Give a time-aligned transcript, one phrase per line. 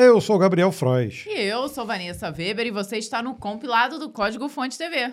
[0.00, 1.24] Eu sou o Gabriel Frois.
[1.26, 5.12] E eu sou Vanessa Weber e você está no compilado do Código Fonte TV.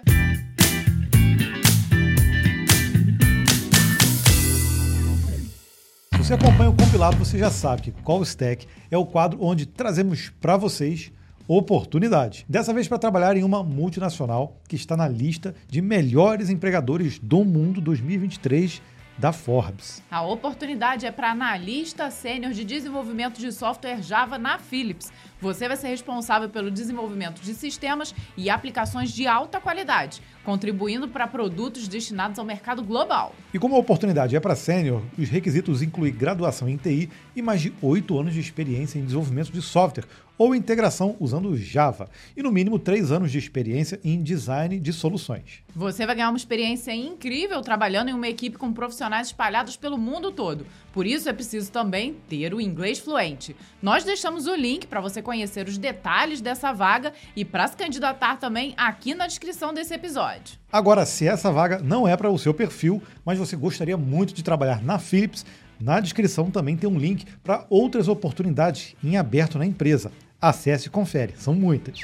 [6.11, 9.66] Se você acompanha o compilado, você já sabe que Call Stack é o quadro onde
[9.66, 11.12] trazemos para vocês
[11.48, 12.46] oportunidades.
[12.48, 17.44] Dessa vez para trabalhar em uma multinacional que está na lista de melhores empregadores do
[17.44, 18.84] mundo 2023
[19.18, 20.04] da Forbes.
[20.11, 25.11] A oportunidade é para analista sênior de desenvolvimento de software Java na Philips.
[25.41, 31.28] Você vai ser responsável pelo desenvolvimento de sistemas e aplicações de alta qualidade, contribuindo para
[31.28, 33.35] produtos destinados ao mercado global.
[33.53, 37.61] E como a oportunidade é para sênior, os requisitos incluem graduação em TI e mais
[37.61, 40.05] de oito anos de experiência em desenvolvimento de software
[40.38, 45.63] ou integração usando Java, e no mínimo três anos de experiência em design de soluções.
[45.76, 50.31] Você vai ganhar uma experiência incrível trabalhando em uma equipe com profissionais espalhados pelo mundo
[50.31, 50.66] todo.
[50.93, 53.55] Por isso é preciso também ter o inglês fluente.
[53.81, 58.38] Nós deixamos o link para você conhecer os detalhes dessa vaga e para se candidatar
[58.38, 60.57] também aqui na descrição desse episódio.
[60.71, 64.44] Agora, se essa vaga não é para o seu perfil, mas você gostaria muito de
[64.44, 65.46] trabalhar na Philips,
[65.80, 70.12] na descrição também tem um link para outras oportunidades em aberto na empresa.
[70.46, 72.00] Acesse e confere, são muitas.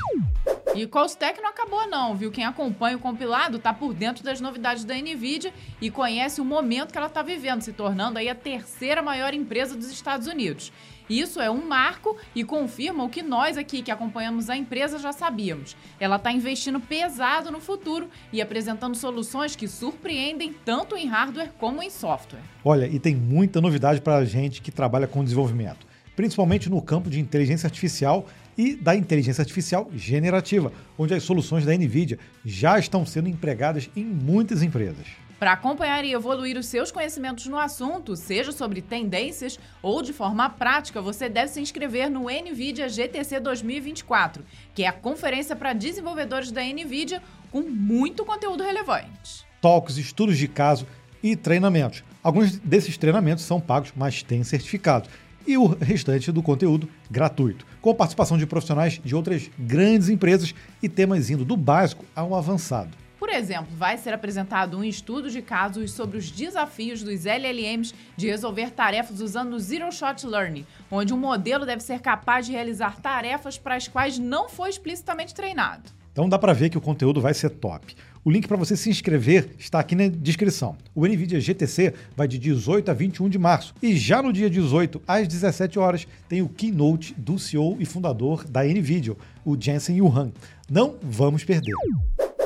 [0.74, 2.32] E Costec não acabou não, viu?
[2.32, 6.92] Quem acompanha o compilado está por dentro das novidades da Nvidia e conhece o momento
[6.92, 10.74] que ela está vivendo, se tornando aí a terceira maior empresa dos Estados Unidos.
[11.08, 15.12] Isso é um marco e confirma o que nós aqui que acompanhamos a empresa já
[15.12, 15.78] sabíamos.
[16.00, 21.84] Ela está investindo pesado no futuro e apresentando soluções que surpreendem tanto em hardware como
[21.84, 22.42] em software.
[22.66, 25.91] Olha, e tem muita novidade para a gente que trabalha com desenvolvimento
[26.22, 31.76] principalmente no campo de inteligência artificial e da inteligência artificial generativa, onde as soluções da
[31.76, 35.08] NVIDIA já estão sendo empregadas em muitas empresas.
[35.40, 40.48] Para acompanhar e evoluir os seus conhecimentos no assunto, seja sobre tendências ou de forma
[40.48, 44.44] prática, você deve se inscrever no NVIDIA GTC 2024,
[44.76, 47.20] que é a conferência para desenvolvedores da NVIDIA
[47.52, 49.44] com muito conteúdo relevante.
[49.60, 50.86] Talks, estudos de caso
[51.24, 52.04] e treinamentos.
[52.22, 55.10] Alguns desses treinamentos são pagos, mas têm certificado
[55.46, 60.90] e o restante do conteúdo gratuito, com participação de profissionais de outras grandes empresas e
[60.90, 63.02] temas indo do básico ao avançado.
[63.22, 68.28] Por exemplo, vai ser apresentado um estudo de casos sobre os desafios dos LLMs de
[68.28, 73.00] resolver tarefas usando o Zero Shot Learning, onde um modelo deve ser capaz de realizar
[73.00, 75.92] tarefas para as quais não foi explicitamente treinado.
[76.12, 77.96] Então dá para ver que o conteúdo vai ser top.
[78.24, 80.78] O link para você se inscrever está aqui na descrição.
[80.94, 83.74] O NVIDIA GTC vai de 18 a 21 de março.
[83.82, 88.44] E já no dia 18, às 17 horas, tem o keynote do CEO e fundador
[88.48, 90.32] da NVIDIA, o Jensen Yuhan.
[90.70, 91.74] Não vamos perder.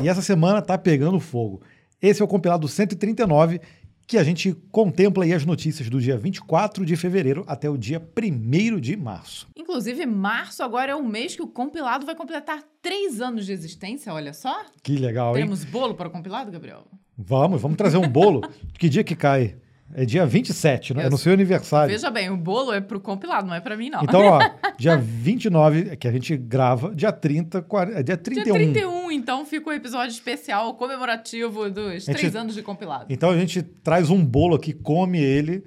[0.02, 1.62] E essa semana tá pegando fogo.
[2.02, 3.59] Esse é o compilado 139
[4.08, 8.00] que a gente contempla aí as notícias do dia 24 de fevereiro até o dia
[8.00, 9.48] 1 de março.
[9.56, 14.14] Inclusive, março agora é o mês que o compilado vai completar três anos de existência,
[14.14, 14.64] olha só.
[14.84, 15.66] Que legal, Teremos hein?
[15.66, 16.86] Teremos bolo para o compilado, Gabriel?
[17.18, 18.42] Vamos, vamos trazer um bolo.
[18.78, 19.56] que dia que cai?
[19.94, 21.03] É dia 27, né?
[21.03, 21.94] Eu, é no seu aniversário.
[21.94, 24.03] Veja bem, o bolo é pro compilado, não é para mim, não.
[24.03, 24.40] Então, ó,
[24.78, 28.44] dia 29, é que a gente grava, dia 30, 40, é dia 31.
[28.44, 33.06] Dia 31, então fica o um episódio especial comemorativo dos gente, três anos de compilado.
[33.09, 35.63] Então a gente traz um bolo aqui, come ele,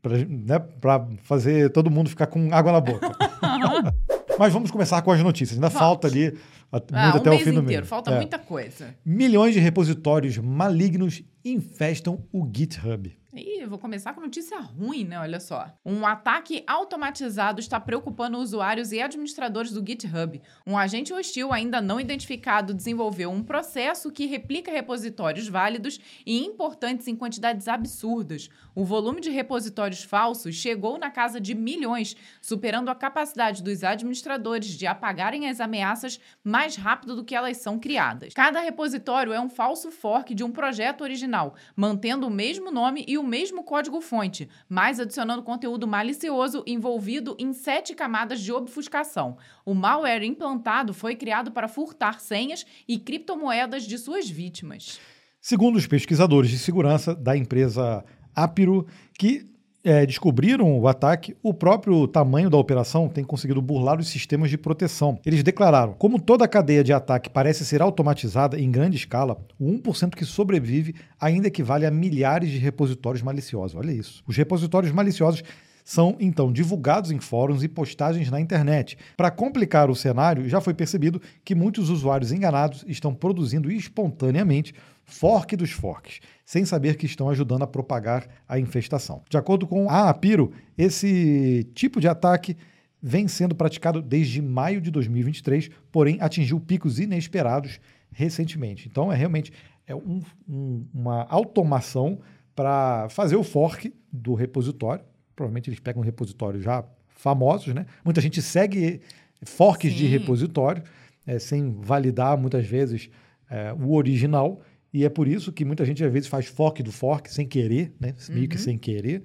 [0.00, 3.10] pra, né, pra fazer todo mundo ficar com água na boca.
[4.38, 5.56] Mas vamos começar com as notícias.
[5.56, 6.36] Ainda falta ali
[6.72, 7.86] muito ah, um até o fim do mês.
[7.86, 8.16] Falta é.
[8.16, 8.94] muita coisa.
[9.04, 13.14] Milhões de repositórios malignos infestam o GitHub.
[13.36, 15.18] Ih, vou começar com notícia ruim, né?
[15.18, 15.68] Olha só.
[15.84, 20.40] Um ataque automatizado está preocupando usuários e administradores do GitHub.
[20.64, 27.08] Um agente hostil ainda não identificado desenvolveu um processo que replica repositórios válidos e importantes
[27.08, 28.48] em quantidades absurdas.
[28.72, 34.68] O volume de repositórios falsos chegou na casa de milhões, superando a capacidade dos administradores
[34.68, 38.32] de apagarem as ameaças mais rápido do que elas são criadas.
[38.32, 43.18] Cada repositório é um falso fork de um projeto original, mantendo o mesmo nome e
[43.18, 49.38] o o mesmo código-fonte, mas adicionando conteúdo malicioso envolvido em sete camadas de obfuscação.
[49.64, 55.00] O malware implantado foi criado para furtar senhas e criptomoedas de suas vítimas.
[55.40, 58.04] Segundo os pesquisadores de segurança da empresa
[58.34, 58.86] Apiro,
[59.18, 59.53] que
[59.84, 64.56] é, descobriram o ataque, o próprio tamanho da operação tem conseguido burlar os sistemas de
[64.56, 65.20] proteção.
[65.26, 69.66] Eles declararam: como toda a cadeia de ataque parece ser automatizada em grande escala, o
[69.66, 73.76] 1% que sobrevive ainda equivale a milhares de repositórios maliciosos.
[73.76, 74.22] Olha isso.
[74.26, 75.42] Os repositórios maliciosos
[75.84, 78.96] são então divulgados em fóruns e postagens na internet.
[79.16, 84.74] Para complicar o cenário, já foi percebido que muitos usuários enganados estão produzindo espontaneamente
[85.04, 89.22] fork dos forks, sem saber que estão ajudando a propagar a infestação.
[89.28, 92.56] De acordo com a Apiro, esse tipo de ataque
[93.00, 97.78] vem sendo praticado desde maio de 2023, porém atingiu picos inesperados
[98.10, 98.88] recentemente.
[98.88, 99.52] Então é realmente
[99.86, 102.20] é um, um, uma automação
[102.54, 105.04] para fazer o fork do repositório.
[105.36, 107.84] Provavelmente eles pegam repositórios já famosos, né?
[108.04, 109.00] Muita gente segue
[109.44, 109.98] forks Sim.
[109.98, 110.82] de repositório
[111.26, 113.10] é, sem validar muitas vezes
[113.50, 114.60] é, o original.
[114.94, 117.92] E é por isso que muita gente às vezes faz fork do fork sem querer,
[117.98, 118.14] né?
[118.28, 118.48] meio uhum.
[118.48, 119.24] que sem querer.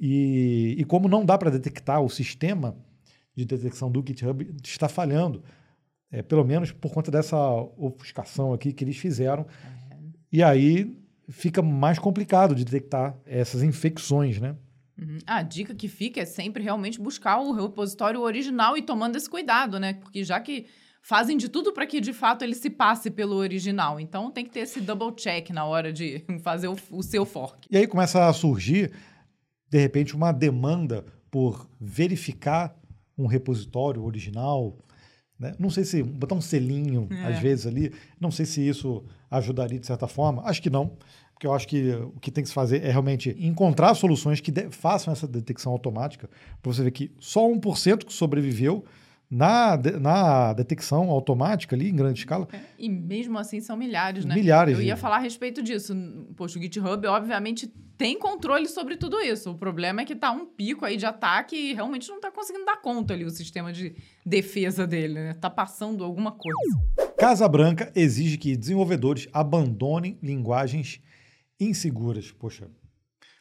[0.00, 2.76] E, e como não dá para detectar o sistema
[3.32, 5.44] de detecção do GitHub está falhando,
[6.10, 7.38] é, pelo menos por conta dessa
[7.78, 9.44] ofuscação aqui que eles fizeram.
[9.44, 10.12] Uhum.
[10.32, 10.98] E aí
[11.28, 14.56] fica mais complicado de detectar essas infecções, né?
[14.98, 15.18] Uhum.
[15.24, 19.78] A dica que fica é sempre realmente buscar o repositório original e tomando esse cuidado,
[19.78, 19.94] né?
[19.94, 20.66] Porque já que
[21.06, 24.00] fazem de tudo para que de fato ele se passe pelo original.
[24.00, 27.68] Então tem que ter esse double check na hora de fazer o, o seu fork.
[27.70, 28.90] E aí começa a surgir,
[29.70, 32.76] de repente, uma demanda por verificar
[33.16, 34.76] um repositório original.
[35.38, 35.54] Né?
[35.60, 37.26] Não sei se botar um selinho, é.
[37.26, 37.94] às vezes, ali.
[38.20, 40.42] Não sei se isso ajudaria de certa forma.
[40.42, 40.96] Acho que não.
[41.34, 44.52] Porque eu acho que o que tem que se fazer é realmente encontrar soluções que
[44.70, 46.28] façam essa detecção automática.
[46.60, 48.84] Para você ver que só 1% que sobreviveu
[49.30, 52.48] na, na detecção automática ali em grande escala.
[52.52, 54.34] É, e mesmo assim são milhares, né?
[54.34, 54.78] Milhares.
[54.78, 55.94] Eu ia falar a respeito disso.
[56.36, 57.66] Poxa, o GitHub, obviamente,
[57.98, 59.50] tem controle sobre tudo isso.
[59.50, 62.64] O problema é que tá um pico aí de ataque e realmente não tá conseguindo
[62.64, 63.94] dar conta ali o sistema de
[64.24, 65.34] defesa dele, né?
[65.34, 67.12] Tá passando alguma coisa.
[67.18, 71.00] Casa Branca exige que desenvolvedores abandonem linguagens
[71.58, 72.30] inseguras.
[72.30, 72.68] Poxa,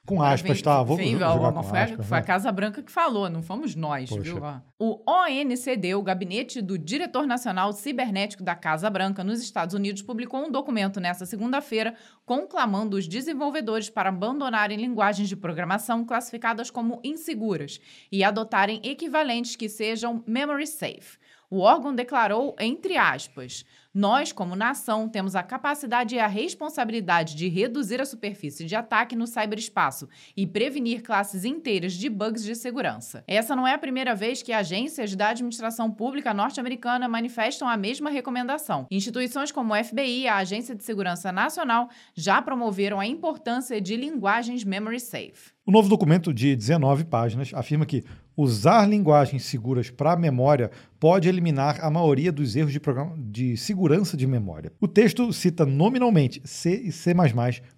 [0.06, 0.84] com aspas, tá?
[0.84, 2.28] Vou, vem, jogar ó, com foi, aspas, a, foi a né?
[2.28, 4.22] Casa Branca que falou, não fomos nós, Poxa.
[4.22, 4.42] viu?
[4.78, 10.46] O ONCD, o Gabinete do Diretor Nacional Cibernético da Casa Branca nos Estados Unidos, publicou
[10.46, 17.80] um documento nesta segunda-feira conclamando os desenvolvedores para abandonarem linguagens de programação classificadas como inseguras
[18.12, 21.18] e adotarem equivalentes que sejam memory safe.
[21.50, 27.48] O órgão declarou, entre aspas, nós, como nação, temos a capacidade e a responsabilidade de
[27.48, 33.24] reduzir a superfície de ataque no cyberespaço e prevenir classes inteiras de bugs de segurança.
[33.26, 38.10] Essa não é a primeira vez que agências da administração pública norte-americana manifestam a mesma
[38.10, 38.86] recomendação.
[38.92, 43.96] Instituições como o FBI e a Agência de Segurança Nacional já promoveram a importância de
[43.96, 45.54] linguagens memory safe.
[45.66, 48.04] O novo documento de 19 páginas afirma que
[48.36, 52.82] usar linguagens seguras para a memória pode eliminar a maioria dos erros de,
[53.18, 54.72] de segurança de memória.
[54.80, 57.14] O texto cita nominalmente C e C++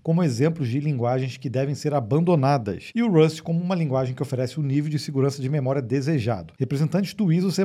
[0.02, 4.22] como exemplos de linguagens que devem ser abandonadas e o Rust como uma linguagem que
[4.22, 6.54] oferece o nível de segurança de memória desejado.
[6.58, 7.64] Representantes do ISO C++,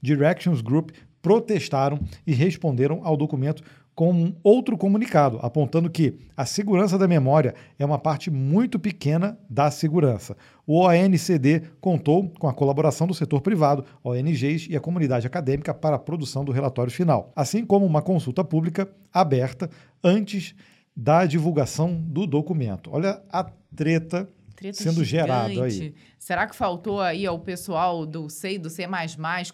[0.00, 0.90] Directions Group,
[1.20, 3.62] protestaram e responderam ao documento
[3.98, 9.72] com outro comunicado, apontando que a segurança da memória é uma parte muito pequena da
[9.72, 10.36] segurança.
[10.64, 15.96] O ONCD contou com a colaboração do setor privado, ONGs e a comunidade acadêmica para
[15.96, 19.68] a produção do relatório final, assim como uma consulta pública aberta
[20.04, 20.54] antes
[20.96, 22.90] da divulgação do documento.
[22.92, 24.28] Olha a treta
[24.58, 25.26] Treta sendo gigante.
[25.28, 25.94] gerado aí.
[26.18, 28.86] Será que faltou aí ao pessoal do C e do C++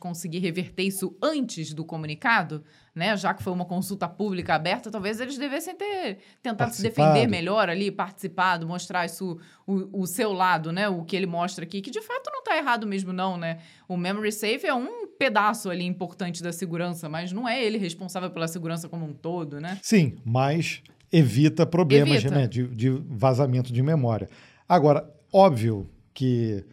[0.01, 2.65] conseguir reverter isso antes do comunicado?
[2.95, 3.17] né?
[3.17, 7.69] Já que foi uma consulta pública aberta, talvez eles devessem ter tentado se defender melhor
[7.69, 10.89] ali, participado, mostrar isso, o, o, seu lado, né?
[10.89, 13.59] O que ele mostra aqui, que de fato não está errado mesmo, não, né?
[13.89, 18.31] O Memory Safe é um pedaço ali importante da segurança, mas não é ele responsável
[18.31, 19.79] pela segurança como um todo, né?
[19.83, 22.35] Sim, mas evita problemas evita.
[22.35, 24.29] Né, de, de vazamento de memória.
[24.69, 26.65] Agora, óbvio que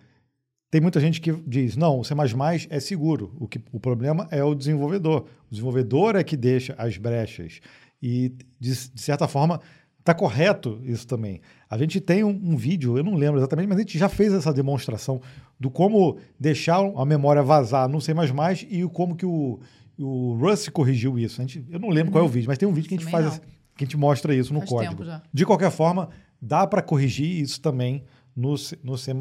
[0.70, 2.14] tem muita gente que diz, não, o C++
[2.70, 3.36] é seguro.
[3.38, 5.26] O, que, o problema é o desenvolvedor.
[5.48, 7.60] O desenvolvedor é que deixa as brechas.
[8.02, 9.60] E, de, de certa forma,
[10.00, 11.42] está correto isso também.
[11.70, 14.34] A gente tem um, um, vídeo, eu não lembro exatamente, mas a gente já fez
[14.34, 15.22] essa demonstração
[15.60, 18.14] do como deixar a memória vazar no C++
[18.70, 19.60] e como que o,
[20.00, 21.42] o Rust corrigiu isso.
[21.42, 22.12] A gente, eu não lembro uhum.
[22.14, 22.34] qual é o uhum.
[22.34, 23.40] vídeo, mas tem um vídeo que a gente faz,
[23.78, 25.04] que a gente mostra isso no faz código.
[25.34, 26.10] De qualquer forma,
[26.42, 28.04] dá para corrigir isso também
[28.36, 29.14] no, no C++.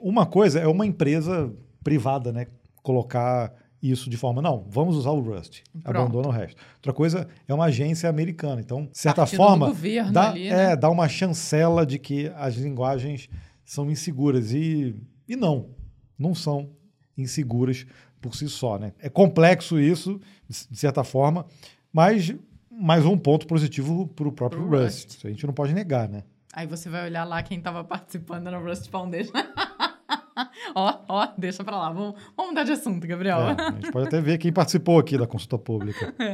[0.00, 2.46] Uma coisa é uma empresa privada, né?
[2.82, 5.96] Colocar isso de forma, não, vamos usar o Rust, Pronto.
[5.96, 6.60] abandona o resto.
[6.76, 8.60] Outra coisa é uma agência americana.
[8.60, 9.72] Então, de certa Partindo forma,
[10.10, 10.72] dá, ali, né?
[10.72, 13.28] é, dá uma chancela de que as linguagens
[13.64, 14.52] são inseguras.
[14.52, 14.96] E,
[15.28, 15.70] e não,
[16.18, 16.70] não são
[17.16, 17.86] inseguras
[18.20, 18.78] por si só.
[18.78, 18.92] Né?
[18.98, 21.46] É complexo isso, de certa forma,
[21.92, 22.34] mas
[22.70, 24.82] mais um ponto positivo para o próprio Rust.
[24.82, 25.10] Rust.
[25.10, 26.24] Isso a gente não pode negar, né?
[26.56, 29.30] Aí você vai olhar lá quem estava participando na Rust Foundation.
[30.74, 31.92] ó, ó, deixa pra lá.
[31.92, 33.40] Vamos, vamos mudar de assunto, Gabriel.
[33.40, 36.14] É, a gente pode até ver quem participou aqui da consulta pública.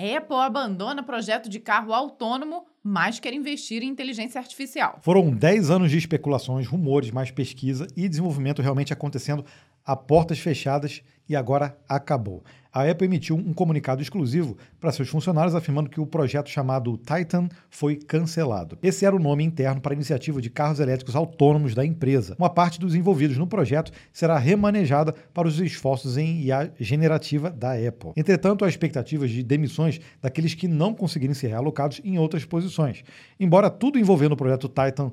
[0.00, 0.16] É.
[0.16, 5.00] Apple abandona projeto de carro autônomo, mas quer investir em inteligência artificial.
[5.02, 9.44] Foram 10 anos de especulações, rumores, mais pesquisa e desenvolvimento realmente acontecendo
[9.88, 12.44] a portas fechadas e agora acabou.
[12.70, 17.48] A Apple emitiu um comunicado exclusivo para seus funcionários afirmando que o projeto chamado Titan
[17.70, 18.78] foi cancelado.
[18.82, 22.36] Esse era o nome interno para a iniciativa de carros elétricos autônomos da empresa.
[22.38, 27.72] Uma parte dos envolvidos no projeto será remanejada para os esforços em IA generativa da
[27.72, 28.12] Apple.
[28.14, 33.02] Entretanto, há expectativas de demissões daqueles que não conseguirem ser realocados em outras posições.
[33.40, 35.10] Embora tudo envolvendo o projeto Titan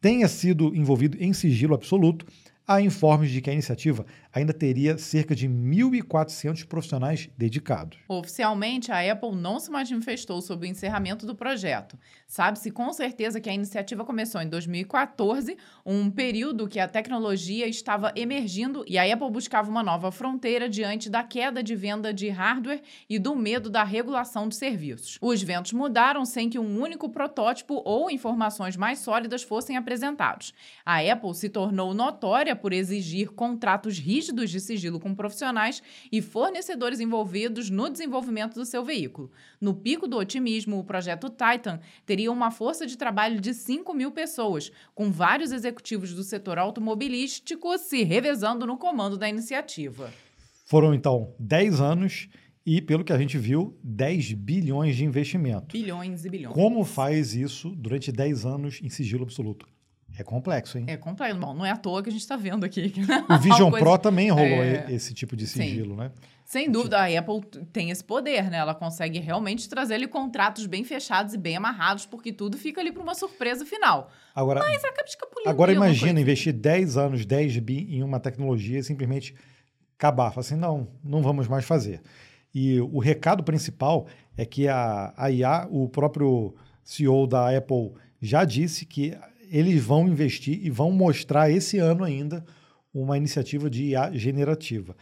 [0.00, 2.26] tenha sido envolvido em sigilo absoluto,
[2.68, 7.98] há informes de que a iniciativa ainda teria cerca de 1.400 profissionais dedicados.
[8.06, 11.98] Oficialmente, a Apple não se manifestou sobre o encerramento do projeto.
[12.26, 18.12] Sabe-se com certeza que a iniciativa começou em 2014, um período que a tecnologia estava
[18.14, 22.82] emergindo e a Apple buscava uma nova fronteira diante da queda de venda de hardware
[23.08, 25.18] e do medo da regulação de serviços.
[25.22, 30.52] Os ventos mudaram sem que um único protótipo ou informações mais sólidas fossem apresentados.
[30.84, 37.00] A Apple se tornou notória por exigir contratos rígidos de sigilo com profissionais e fornecedores
[37.00, 39.30] envolvidos no desenvolvimento do seu veículo.
[39.60, 44.10] No pico do otimismo, o projeto Titan teria uma força de trabalho de 5 mil
[44.10, 50.12] pessoas, com vários executivos do setor automobilístico se revezando no comando da iniciativa.
[50.66, 52.28] Foram então 10 anos
[52.66, 55.72] e, pelo que a gente viu, 10 bilhões de investimento.
[55.72, 56.54] Bilhões e bilhões.
[56.54, 59.66] Como faz isso durante 10 anos em sigilo absoluto?
[60.18, 60.84] É complexo, hein?
[60.88, 61.38] É complexo.
[61.38, 62.92] Bom, não é à toa que a gente está vendo aqui.
[63.30, 63.86] O Vision coisa...
[63.86, 64.86] Pro também rolou é...
[64.88, 66.00] esse tipo de sigilo, Sim.
[66.00, 66.10] né?
[66.44, 68.56] Sem dúvida, a Apple tem esse poder, né?
[68.56, 72.90] Ela consegue realmente trazer ali contratos bem fechados e bem amarrados, porque tudo fica ali
[72.90, 74.10] para uma surpresa final.
[74.34, 75.50] Agora, Mas acaba escapulindo.
[75.50, 79.34] Agora imagina investir 10 anos, 10 bi em uma tecnologia e simplesmente
[79.96, 80.30] acabar.
[80.30, 82.00] Falar assim, não, não vamos mais fazer.
[82.54, 84.06] E o recado principal
[84.36, 89.14] é que a, a IA, o próprio CEO da Apple já disse que
[89.50, 92.44] eles vão investir e vão mostrar esse ano ainda
[92.92, 94.96] uma iniciativa de IA generativa.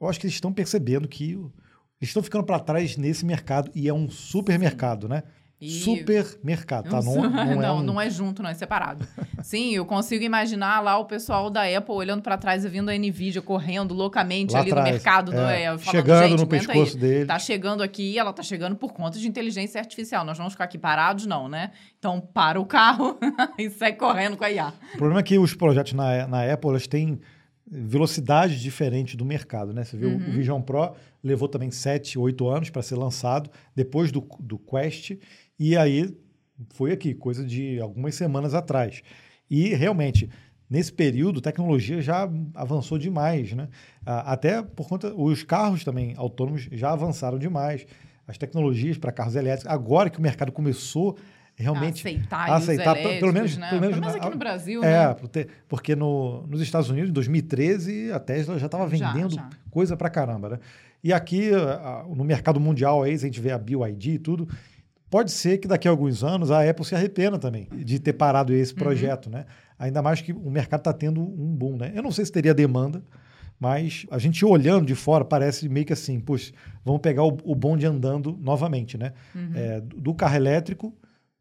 [0.00, 3.88] Eu acho que eles estão percebendo que eles estão ficando para trás nesse mercado e
[3.88, 5.22] é um super mercado, né?
[5.62, 5.70] E...
[5.70, 7.00] Supermercado, tá?
[7.00, 7.82] Não, não, é não, um...
[7.84, 9.06] não, é junto, não é separado.
[9.44, 12.98] Sim, eu consigo imaginar lá o pessoal da Apple olhando para trás e vindo a
[12.98, 15.32] Nvidia correndo loucamente lá ali atrás, no mercado.
[15.32, 17.26] É, é, falando, chegando no pescoço aí, dele.
[17.26, 20.24] Tá chegando aqui, ela tá chegando por conta de inteligência artificial.
[20.24, 21.70] Nós vamos ficar aqui parados, não, né?
[21.96, 23.16] Então para o carro
[23.56, 24.72] e sai correndo com a IA.
[24.94, 27.20] O problema é que os projetos na, na Apple eles têm
[27.74, 29.84] velocidade diferente do mercado, né?
[29.84, 30.16] Você viu, uhum.
[30.16, 30.92] o Vision Pro
[31.24, 35.12] levou também 7, 8 anos para ser lançado, depois do, do Quest,
[35.70, 36.12] e aí
[36.70, 39.00] foi aqui, coisa de algumas semanas atrás.
[39.48, 40.28] E realmente,
[40.68, 43.68] nesse período, a tecnologia já avançou demais, né?
[44.04, 47.86] Até por conta, os carros também autônomos já avançaram demais.
[48.26, 51.16] As tecnologias para carros elétricos, agora que o mercado começou
[51.54, 53.68] realmente aceitar, a aceitar pelo menos, né?
[53.68, 55.16] pelo menos, pelo menos aqui no Brasil, é, né?
[55.68, 59.50] porque no, nos Estados Unidos, em 2013, a Tesla já estava vendendo já, já.
[59.70, 60.58] coisa para caramba, né?
[61.04, 61.50] E aqui
[62.14, 64.48] no mercado mundial aí, a gente vê a BYD e tudo,
[65.12, 68.50] Pode ser que daqui a alguns anos a Apple se arrependa também de ter parado
[68.54, 68.78] esse uhum.
[68.78, 69.32] projeto, uhum.
[69.32, 69.44] né?
[69.78, 71.92] Ainda mais que o mercado está tendo um boom, né?
[71.94, 73.04] Eu não sei se teria demanda,
[73.60, 77.54] mas a gente olhando de fora parece meio que assim, puxa, vamos pegar o, o
[77.54, 79.12] bonde andando novamente, né?
[79.34, 79.52] Uhum.
[79.54, 80.96] É, do carro elétrico,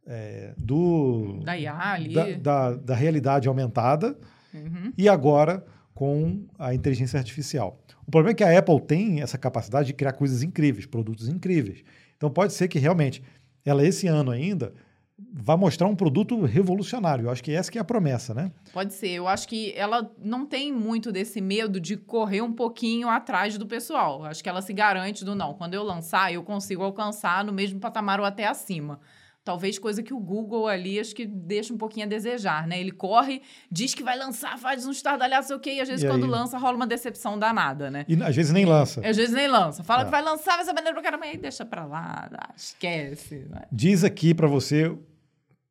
[0.06, 2.14] é, do da IA ali.
[2.14, 4.18] Da, da, da realidade aumentada
[4.54, 4.92] uhum.
[4.98, 5.64] e agora
[5.94, 7.82] com a inteligência artificial.
[8.06, 11.86] O problema é que a Apple tem essa capacidade de criar coisas incríveis, produtos incríveis.
[12.18, 13.24] Então pode ser que realmente
[13.66, 14.74] ela esse ano ainda
[15.34, 17.26] vai mostrar um produto revolucionário.
[17.26, 18.52] Eu acho que essa que é a promessa, né?
[18.74, 19.10] Pode ser.
[19.10, 23.66] Eu acho que ela não tem muito desse medo de correr um pouquinho atrás do
[23.66, 24.20] pessoal.
[24.20, 25.54] Eu acho que ela se garante do não.
[25.54, 29.00] Quando eu lançar, eu consigo alcançar no mesmo patamar ou até acima.
[29.44, 32.80] Talvez coisa que o Google ali acho que deixa um pouquinho a desejar, né?
[32.80, 36.04] Ele corre, diz que vai lançar, faz um estardalhaço, sei o quê, e às vezes
[36.04, 38.06] e quando lança rola uma decepção danada, né?
[38.08, 39.02] E às vezes nem lança.
[39.04, 39.84] Às vezes nem lança.
[39.84, 40.06] Fala é.
[40.06, 43.48] que vai lançar, vai ser maneiro pra caramba, aí deixa pra lá, esquece.
[43.50, 43.64] Né?
[43.72, 44.96] Diz aqui para você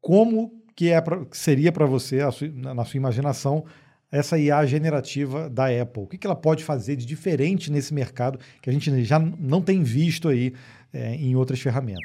[0.00, 3.64] como que é pra, seria para você, sua, na sua imaginação,
[4.10, 6.02] essa IA generativa da Apple.
[6.02, 9.62] O que, que ela pode fazer de diferente nesse mercado que a gente já não
[9.62, 10.52] tem visto aí
[10.92, 12.02] é, em outras ferramentas?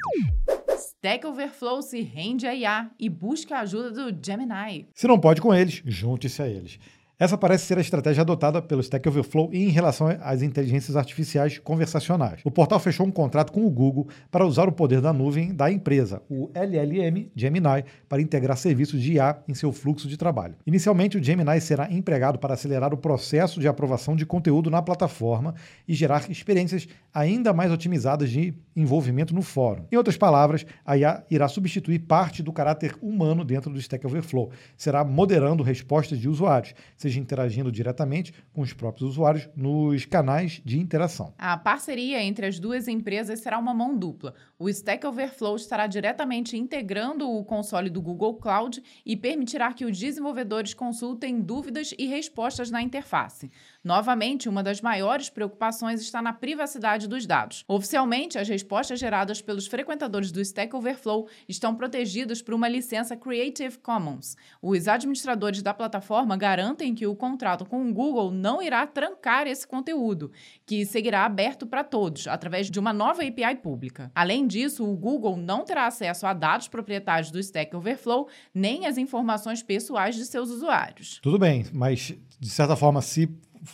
[1.06, 4.88] Stack Overflow se rende a IA e busca a ajuda do Gemini.
[4.92, 6.80] Se não pode com eles, junte-se a eles.
[7.18, 12.42] Essa parece ser a estratégia adotada pelo Stack Overflow em relação às inteligências artificiais conversacionais.
[12.44, 15.72] O portal fechou um contrato com o Google para usar o poder da nuvem da
[15.72, 20.56] empresa, o LLM Gemini, para integrar serviços de IA em seu fluxo de trabalho.
[20.66, 25.54] Inicialmente, o Gemini será empregado para acelerar o processo de aprovação de conteúdo na plataforma
[25.88, 29.86] e gerar experiências ainda mais otimizadas de envolvimento no fórum.
[29.90, 34.50] Em outras palavras, a IA irá substituir parte do caráter humano dentro do Stack Overflow.
[34.76, 36.74] Será moderando respostas de usuários
[37.06, 41.32] seja interagindo diretamente com os próprios usuários nos canais de interação.
[41.38, 44.34] A parceria entre as duas empresas será uma mão dupla.
[44.58, 49.96] O Stack Overflow estará diretamente integrando o console do Google Cloud e permitirá que os
[49.96, 53.50] desenvolvedores consultem dúvidas e respostas na interface.
[53.86, 57.62] Novamente, uma das maiores preocupações está na privacidade dos dados.
[57.68, 63.78] Oficialmente, as respostas geradas pelos frequentadores do Stack Overflow estão protegidas por uma licença Creative
[63.78, 64.36] Commons.
[64.60, 69.64] Os administradores da plataforma garantem que o contrato com o Google não irá trancar esse
[69.64, 70.32] conteúdo,
[70.66, 74.10] que seguirá aberto para todos através de uma nova API pública.
[74.16, 78.98] Além disso, o Google não terá acesso a dados proprietários do Stack Overflow nem as
[78.98, 81.20] informações pessoais de seus usuários.
[81.22, 83.28] Tudo bem, mas de certa forma, se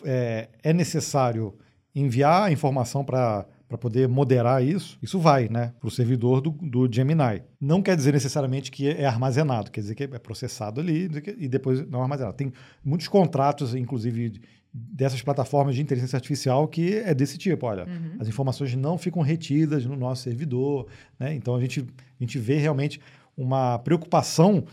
[0.05, 1.55] é, é necessário
[1.95, 6.51] enviar a informação para para poder moderar isso, isso vai né, para o servidor do,
[6.51, 7.43] do Gemini.
[7.59, 11.09] Não quer dizer necessariamente que é armazenado, quer dizer que é processado ali
[11.39, 12.37] e depois não é armazenado.
[12.37, 12.53] Tem
[12.85, 14.43] muitos contratos, inclusive
[14.75, 17.65] dessas plataformas de inteligência artificial que é desse tipo.
[17.65, 18.17] Olha, uhum.
[18.19, 20.87] as informações não ficam retidas no nosso servidor.
[21.19, 21.35] Né?
[21.35, 23.01] Então a gente, a gente vê realmente
[23.35, 24.65] uma preocupação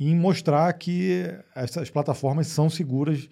[0.00, 3.28] em mostrar que essas plataformas são seguras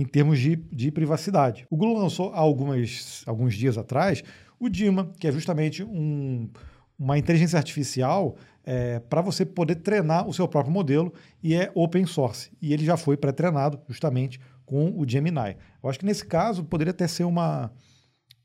[0.00, 1.66] em termos de, de privacidade.
[1.68, 4.22] O Google lançou há algumas, alguns dias atrás
[4.60, 6.48] o Dima, que é justamente um,
[6.96, 11.12] uma inteligência artificial é, para você poder treinar o seu próprio modelo
[11.42, 12.50] e é open source.
[12.62, 15.56] E ele já foi pré-treinado justamente com o Gemini.
[15.82, 17.72] Eu acho que nesse caso poderia até ser uma,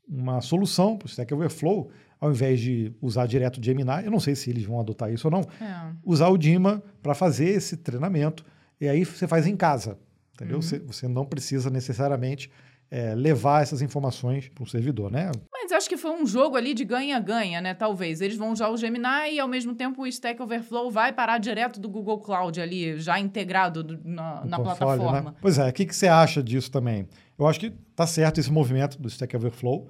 [0.08, 4.20] uma solução para o Stack Overflow, ao invés de usar direto o Gemini, eu não
[4.20, 5.92] sei se eles vão adotar isso ou não, é.
[6.04, 8.44] usar o Dima para fazer esse treinamento.
[8.80, 9.98] E aí você faz em casa.
[10.34, 10.56] Entendeu?
[10.56, 10.62] Uhum.
[10.62, 12.50] Você, você não precisa necessariamente
[12.90, 15.30] é, levar essas informações para o servidor, né?
[15.52, 17.72] Mas acho que foi um jogo ali de ganha-ganha, né?
[17.74, 18.20] Talvez.
[18.20, 21.80] Eles vão usar o Gemini e, ao mesmo tempo, o Stack Overflow vai parar direto
[21.80, 25.30] do Google Cloud ali, já integrado na, na console, plataforma.
[25.30, 25.36] Né?
[25.40, 27.08] Pois é, o que, que você acha disso também?
[27.38, 29.88] Eu acho que tá certo esse movimento do Stack Overflow.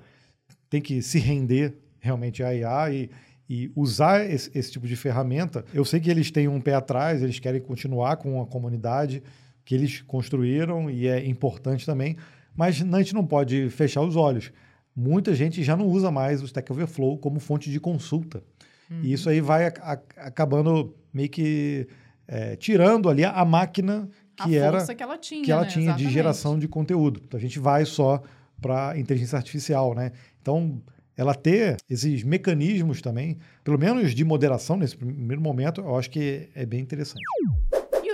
[0.71, 3.11] Tem que se render realmente à IA e,
[3.49, 5.65] e usar esse, esse tipo de ferramenta.
[5.75, 9.23] Eu sei que eles têm um pé atrás, eles querem continuar com a comunidade
[9.65, 12.17] que eles construíram e é importante também,
[12.55, 14.53] mas a gente não pode fechar os olhos.
[14.95, 18.43] Muita gente já não usa mais o Stack Overflow como fonte de consulta.
[18.91, 19.01] Uhum.
[19.03, 19.93] E isso aí vai a, a,
[20.27, 21.89] acabando meio que
[22.29, 25.69] é, tirando ali a, a máquina que era que ela tinha, que ela né?
[25.69, 27.21] tinha de geração de conteúdo.
[27.25, 28.23] Então a gente vai só
[28.61, 30.13] para inteligência artificial, né?
[30.41, 30.81] Então
[31.17, 36.49] ela ter esses mecanismos também, pelo menos de moderação nesse primeiro momento, eu acho que
[36.55, 37.23] é bem interessante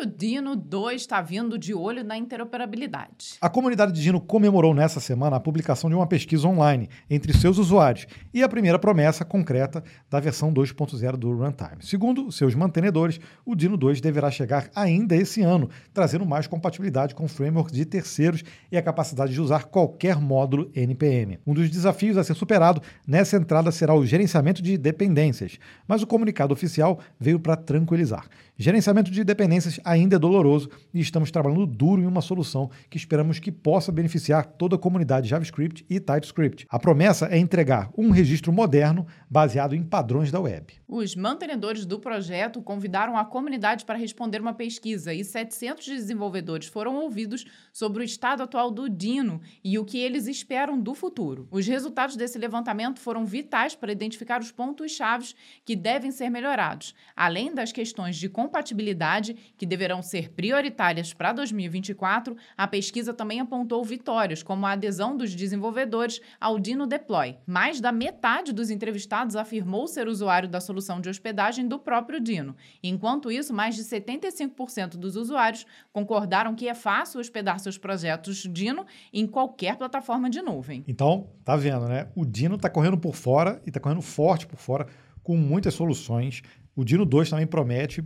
[0.01, 3.35] o Dino 2 está vindo de olho na interoperabilidade.
[3.39, 7.59] A comunidade de Dino comemorou nessa semana a publicação de uma pesquisa online entre seus
[7.59, 11.83] usuários e a primeira promessa concreta da versão 2.0 do Runtime.
[11.83, 17.29] Segundo seus mantenedores, o Dino 2 deverá chegar ainda esse ano, trazendo mais compatibilidade com
[17.29, 21.39] frameworks de terceiros e a capacidade de usar qualquer módulo NPM.
[21.47, 26.07] Um dos desafios a ser superado nessa entrada será o gerenciamento de dependências, mas o
[26.07, 28.25] comunicado oficial veio para tranquilizar.
[28.63, 33.39] Gerenciamento de dependências ainda é doloroso e estamos trabalhando duro em uma solução que esperamos
[33.39, 36.67] que possa beneficiar toda a comunidade JavaScript e TypeScript.
[36.69, 40.75] A promessa é entregar um registro moderno baseado em padrões da web.
[40.87, 46.97] Os mantenedores do projeto convidaram a comunidade para responder uma pesquisa e 700 desenvolvedores foram
[46.97, 51.49] ouvidos sobre o estado atual do Dino e o que eles esperam do futuro.
[51.51, 55.33] Os resultados desse levantamento foram vitais para identificar os pontos-chave
[55.65, 62.37] que devem ser melhorados, além das questões de compatibilidade, que deverão ser prioritárias para 2024,
[62.57, 67.37] a pesquisa também apontou vitórias, como a adesão dos desenvolvedores ao Dino Deploy.
[67.47, 72.57] Mais da metade dos entrevistados afirmou ser usuário da solução de hospedagem do próprio Dino.
[72.83, 78.85] Enquanto isso, mais de 75% dos usuários concordaram que é fácil hospedar seus projetos Dino
[79.13, 80.85] em qualquer plataforma de nuvem.
[80.89, 82.09] Então, tá vendo, né?
[82.17, 84.89] O Dino está correndo por fora e está correndo forte por fora
[85.23, 86.43] com muitas soluções.
[86.75, 88.03] O Dino 2 também promete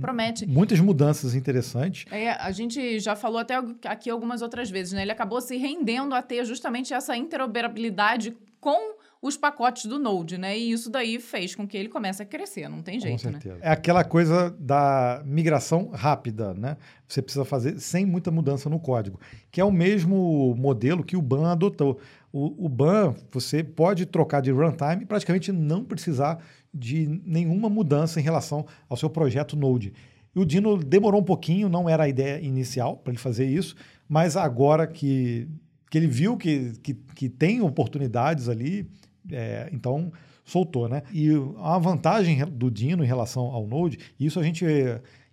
[0.00, 0.46] Promete.
[0.46, 2.04] Muitas mudanças interessantes.
[2.12, 3.54] É, a gente já falou até
[3.86, 5.02] aqui algumas outras vezes, né?
[5.02, 10.58] Ele acabou se rendendo a ter justamente essa interoperabilidade com os pacotes do Node, né?
[10.58, 13.32] E isso daí fez com que ele comece a crescer, não tem jeito, com né?
[13.34, 13.54] certeza.
[13.54, 13.60] né?
[13.62, 16.76] É aquela coisa da migração rápida, né?
[17.06, 21.22] Você precisa fazer sem muita mudança no código, que é o mesmo modelo que o
[21.22, 22.00] BAN adotou.
[22.32, 28.18] O, o BAN, você pode trocar de runtime e praticamente não precisar de nenhuma mudança
[28.20, 29.92] em relação ao seu projeto Node.
[30.34, 33.76] E o Dino demorou um pouquinho, não era a ideia inicial para ele fazer isso,
[34.08, 35.46] mas agora que,
[35.90, 38.88] que ele viu que, que, que tem oportunidades ali,
[39.30, 40.10] é, então
[40.44, 41.02] soltou, né?
[41.12, 44.64] E a vantagem do Dino em relação ao Node, isso a gente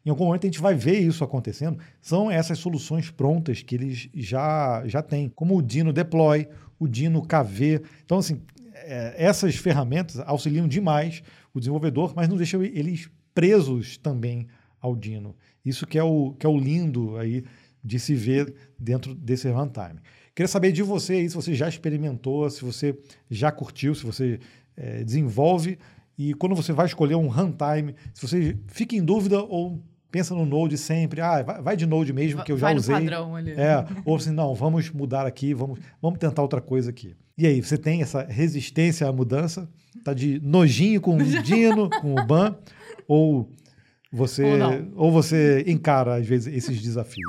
[0.06, 4.10] em algum momento a gente vai ver isso acontecendo, são essas soluções prontas que eles
[4.14, 6.48] já, já têm, como o Dino Deploy,
[6.80, 7.84] o Dino KV.
[8.06, 8.42] Então, assim,
[8.90, 11.22] é, essas ferramentas auxiliam demais
[11.54, 14.48] o desenvolvedor, mas não deixam eles presos também
[14.82, 15.36] ao Dino.
[15.64, 17.44] Isso que é o, que é o lindo aí
[17.84, 20.00] de se ver dentro desse runtime.
[20.36, 22.98] Queria saber de você aí, se você já experimentou, se você
[23.30, 24.40] já curtiu, se você
[24.76, 25.78] é, desenvolve
[26.18, 30.46] e quando você vai escolher um runtime, se você fica em dúvida ou pensa no
[30.46, 32.96] Node sempre, ah, vai, de Node mesmo, que eu já vai usei.
[32.96, 33.52] No padrão ali.
[33.52, 37.16] É, ou assim, não, vamos mudar aqui, vamos, vamos tentar outra coisa aqui.
[37.40, 39.66] E aí, você tem essa resistência à mudança?
[40.04, 42.58] Tá de nojinho com o Dino, com o Ban,
[43.08, 43.50] ou
[44.12, 47.24] você, ou, ou você encara, às vezes, esses desafios?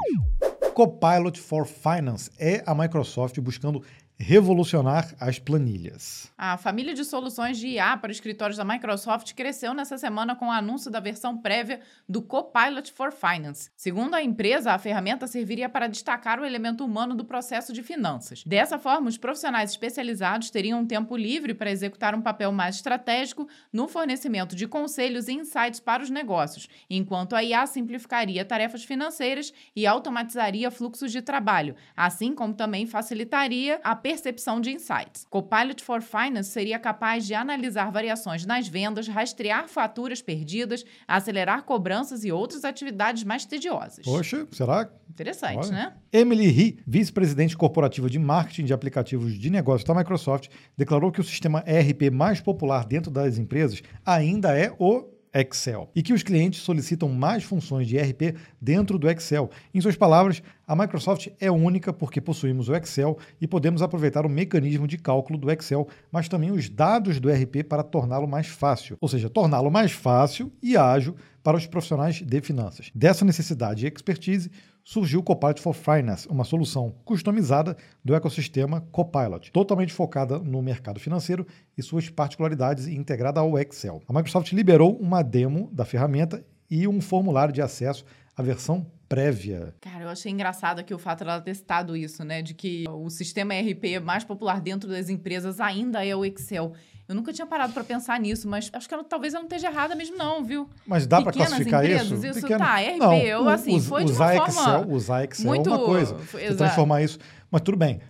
[0.75, 3.85] Copilot for Finance é a Microsoft buscando
[4.20, 6.30] revolucionar as planilhas.
[6.37, 10.50] A família de soluções de IA para escritórios da Microsoft cresceu nessa semana com o
[10.50, 13.70] anúncio da versão prévia do Copilot for Finance.
[13.74, 18.44] Segundo a empresa, a ferramenta serviria para destacar o elemento humano do processo de finanças.
[18.44, 23.48] Dessa forma, os profissionais especializados teriam um tempo livre para executar um papel mais estratégico
[23.72, 29.50] no fornecimento de conselhos e insights para os negócios, enquanto a IA simplificaria tarefas financeiras
[29.74, 35.25] e automatizaria fluxos de trabalho, assim como também facilitaria a percepção de insights.
[35.31, 42.25] Copilot for Finance seria capaz de analisar variações nas vendas, rastrear faturas perdidas, acelerar cobranças
[42.25, 44.05] e outras atividades mais tediosas.
[44.05, 44.90] Poxa, será?
[45.09, 45.70] Interessante, Olha.
[45.70, 45.92] né?
[46.12, 51.25] Emily He, vice-presidente corporativa de marketing de aplicativos de negócios da Microsoft, declarou que o
[51.25, 56.60] sistema ERP mais popular dentro das empresas ainda é o Excel e que os clientes
[56.60, 59.50] solicitam mais funções de ERP dentro do Excel.
[59.72, 64.28] Em suas palavras, a Microsoft é única porque possuímos o Excel e podemos aproveitar o
[64.28, 68.96] mecanismo de cálculo do Excel, mas também os dados do ERP para torná-lo mais fácil,
[69.00, 72.90] ou seja, torná-lo mais fácil e ágil para os profissionais de finanças.
[72.94, 74.50] Dessa necessidade e expertise,
[74.84, 81.00] surgiu o Copilot for Finance, uma solução customizada do ecossistema Copilot, totalmente focada no mercado
[81.00, 84.02] financeiro e suas particularidades e integrada ao Excel.
[84.08, 88.04] A Microsoft liberou uma demo da ferramenta e um formulário de acesso
[88.36, 89.74] à versão prévia.
[89.80, 92.42] Cara, eu achei engraçado aqui o fato dela ter testado isso, né?
[92.42, 96.72] De que o sistema ERP mais popular dentro das empresas ainda é o Excel.
[97.11, 99.96] Eu nunca tinha parado para pensar nisso, mas acho que talvez eu não esteja errada
[99.96, 100.70] mesmo, não, viu?
[100.87, 102.25] Mas dá para classificar empresas, isso?
[102.25, 102.61] isso Pequeno...
[102.61, 105.68] tá, RP, não, eu assim, us, foi de uma usar forma Excel, Usar Excel muito...
[105.68, 106.16] é uma coisa,
[106.57, 107.18] transformar isso...
[107.51, 108.01] Mas tudo bem,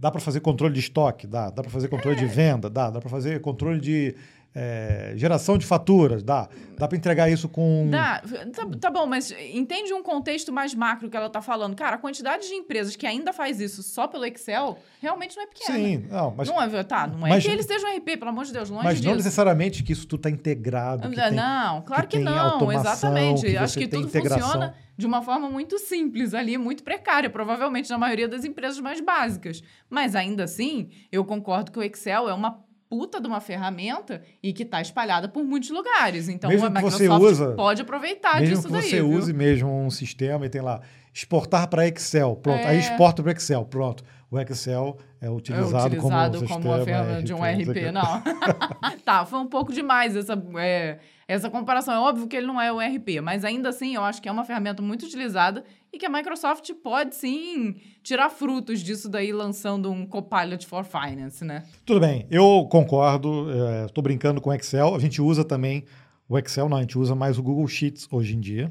[0.00, 2.20] dá para fazer controle de estoque, dá, dá para fazer controle é.
[2.20, 4.16] de venda, dá, dá para fazer controle de
[4.58, 6.48] é, geração de faturas, dá.
[6.78, 7.88] Dá para entregar isso com.
[7.90, 8.22] Dá.
[8.54, 11.74] Tá, tá, bom, mas entende um contexto mais macro que ela está falando.
[11.74, 15.46] Cara, a quantidade de empresas que ainda faz isso só pelo Excel realmente não é
[15.46, 15.78] pequena.
[15.78, 16.48] Sim, não, mas.
[16.48, 18.84] Não é, tá, não é mas, que eles sejam RP, pelo amor de Deus, longe
[18.84, 19.08] Mas disso.
[19.08, 21.08] não necessariamente que isso tudo está integrado.
[21.08, 23.46] Não, tem, claro que, que não, exatamente.
[23.46, 24.40] Que Acho que tudo integração.
[24.40, 29.00] funciona de uma forma muito simples ali, muito precária, provavelmente na maioria das empresas mais
[29.00, 29.62] básicas.
[29.90, 34.52] Mas ainda assim, eu concordo que o Excel é uma puta de uma ferramenta e
[34.52, 36.28] que está espalhada por muitos lugares.
[36.28, 38.82] Então mesmo a Microsoft usa, pode aproveitar mesmo disso que daí.
[38.82, 39.10] você viu?
[39.10, 40.80] use mesmo um sistema e tem lá
[41.12, 42.60] exportar para Excel, pronto.
[42.60, 42.68] É.
[42.68, 44.04] Aí exporta para Excel, pronto.
[44.30, 48.22] O Excel é utilizado, é utilizado como, como uma ferramenta de um RP, não.
[49.04, 51.94] tá, foi um pouco demais essa, é, essa comparação.
[51.94, 54.32] É óbvio que ele não é o RP, mas ainda assim eu acho que é
[54.32, 55.64] uma ferramenta muito utilizada
[55.96, 61.44] e que a Microsoft pode sim tirar frutos disso daí lançando um Copilot for Finance,
[61.44, 61.64] né?
[61.84, 63.48] Tudo bem, eu concordo,
[63.86, 64.94] estou é, brincando com Excel.
[64.94, 65.84] A gente usa também
[66.28, 68.70] o Excel, não, a gente usa mais o Google Sheets hoje em dia,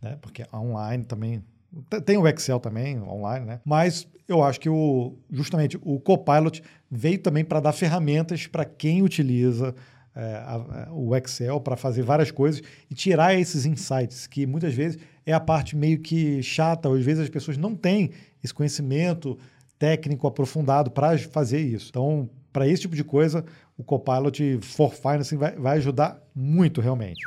[0.00, 0.16] né?
[0.22, 1.44] Porque online também
[2.06, 3.60] tem o Excel também online, né?
[3.64, 9.02] Mas eu acho que o, justamente o Copilot veio também para dar ferramentas para quem
[9.02, 9.74] utiliza
[10.14, 14.98] é, a, o Excel para fazer várias coisas e tirar esses insights, que muitas vezes
[15.26, 18.10] é a parte meio que chata, ou às vezes as pessoas não têm
[18.42, 19.38] esse conhecimento
[19.78, 21.88] técnico aprofundado para fazer isso.
[21.90, 23.44] Então, para esse tipo de coisa,
[23.76, 27.20] o Copilot for Finance vai, vai ajudar muito realmente.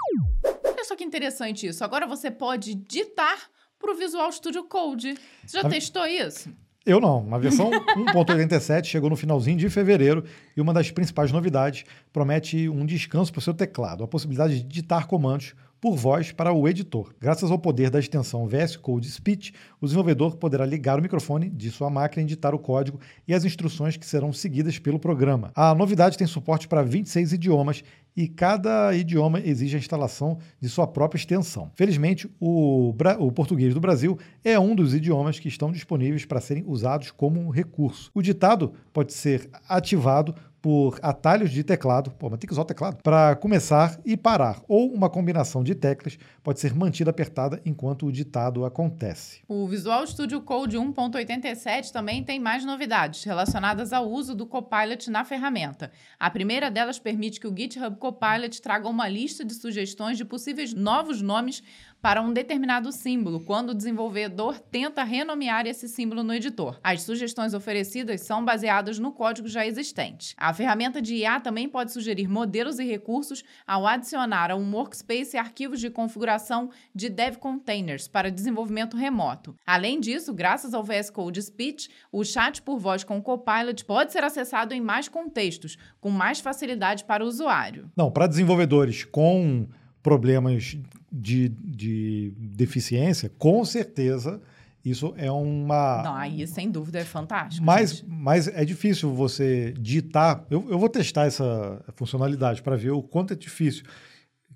[0.64, 1.84] Olha só que interessante isso.
[1.84, 5.16] Agora você pode ditar para o Visual Studio Code.
[5.46, 5.70] Você já a...
[5.70, 6.50] testou isso?
[6.88, 7.28] Eu não.
[7.36, 10.24] A versão 1.87 chegou no finalzinho de fevereiro
[10.56, 14.64] e uma das principais novidades promete um descanso para o seu teclado, a possibilidade de
[14.64, 17.14] digitar comandos por voz para o editor.
[17.20, 21.70] Graças ao poder da extensão VS Code Speech, o desenvolvedor poderá ligar o microfone de
[21.70, 25.52] sua máquina editar o código e as instruções que serão seguidas pelo programa.
[25.56, 27.84] A novidade tem suporte para 26 idiomas
[28.16, 31.72] e cada idioma exige a instalação de sua própria extensão.
[31.76, 36.64] Felizmente, o, o, português do Brasil é um dos idiomas que estão disponíveis para serem
[36.66, 38.10] usados como recurso.
[38.16, 40.34] O ditado pode ser ativado
[40.68, 44.62] por atalhos de teclado, pô, mas tem que usar o teclado, para começar e parar,
[44.68, 49.40] ou uma combinação de teclas pode ser mantida apertada enquanto o ditado acontece.
[49.48, 55.24] O Visual Studio Code 1.87 também tem mais novidades relacionadas ao uso do Copilot na
[55.24, 55.90] ferramenta.
[56.20, 60.74] A primeira delas permite que o GitHub Copilot traga uma lista de sugestões de possíveis
[60.74, 61.64] novos nomes
[62.02, 66.80] para um determinado símbolo, quando o desenvolvedor tenta renomear esse símbolo no editor.
[66.84, 70.36] As sugestões oferecidas são baseadas no código já existente.
[70.38, 75.38] A ferramenta de IA também pode sugerir modelos e recursos ao adicionar a um workspace
[75.38, 79.56] arquivos de configuração de dev containers para desenvolvimento remoto.
[79.66, 84.12] Além disso, graças ao VS Code Speech, o chat por voz com o Copilot pode
[84.12, 87.92] ser acessado em mais contextos, com mais facilidade para o usuário.
[87.96, 89.68] Não, para desenvolvedores com
[90.08, 90.78] problemas
[91.12, 94.40] de, de deficiência, com certeza
[94.86, 96.02] isso é uma.
[96.02, 97.66] Não, aí sem dúvida é fantástico.
[97.66, 100.46] Mas, mas é difícil você digitar.
[100.50, 103.84] Eu, eu vou testar essa funcionalidade para ver o quanto é difícil.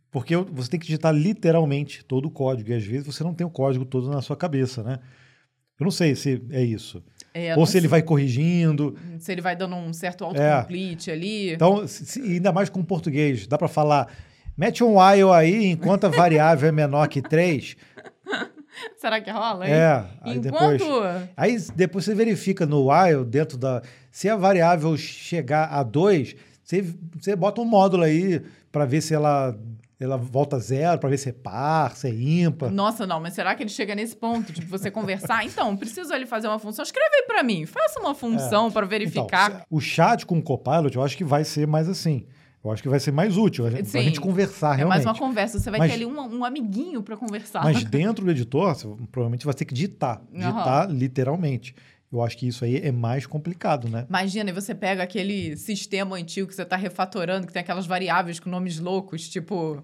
[0.10, 2.70] Porque você tem que digitar literalmente todo o código.
[2.70, 5.00] E às vezes você não tem o código todo na sua cabeça, né?
[5.78, 7.04] Eu não sei se é isso.
[7.34, 8.96] É, Ou se ele vai corrigindo.
[9.20, 11.14] Se ele vai dando um certo autocomplete é.
[11.14, 11.54] ali.
[11.54, 14.08] Então, se, ainda mais com português, dá para falar
[14.62, 17.76] Mete um while aí enquanto a variável é menor que 3.
[18.96, 19.74] Será que rola, hein?
[19.74, 20.06] É.
[20.22, 20.78] Aí Enquanto...
[20.78, 23.82] depois, aí depois você verifica no while, dentro da...
[24.12, 26.86] Se a variável chegar a 2, você,
[27.20, 28.40] você bota um módulo aí
[28.72, 29.58] para ver se ela
[30.00, 32.72] ela volta a zero para ver se é par, se é ímpar.
[32.72, 34.54] Nossa, não, mas será que ele chega nesse ponto?
[34.54, 35.44] Tipo, você conversar?
[35.44, 36.84] Então, preciso ele fazer uma função?
[36.84, 38.72] Escreve aí para mim, faça uma função é.
[38.72, 39.50] para verificar.
[39.50, 42.28] Então, o chat com o Copilot, eu acho que vai ser mais assim.
[42.64, 45.02] Eu acho que vai ser mais útil a gente, gente conversar realmente.
[45.02, 45.60] É mais uma conversa.
[45.60, 47.64] Você vai mas, ter ali um, um amiguinho para conversar.
[47.64, 50.22] Mas dentro do editor, você provavelmente vai ter que digitar.
[50.32, 50.96] Digitar uhum.
[50.96, 51.76] literalmente.
[52.12, 54.06] Eu acho que isso aí é mais complicado, né?
[54.10, 58.50] Imagina, você pega aquele sistema antigo que você está refatorando, que tem aquelas variáveis com
[58.50, 59.84] nomes loucos, tipo,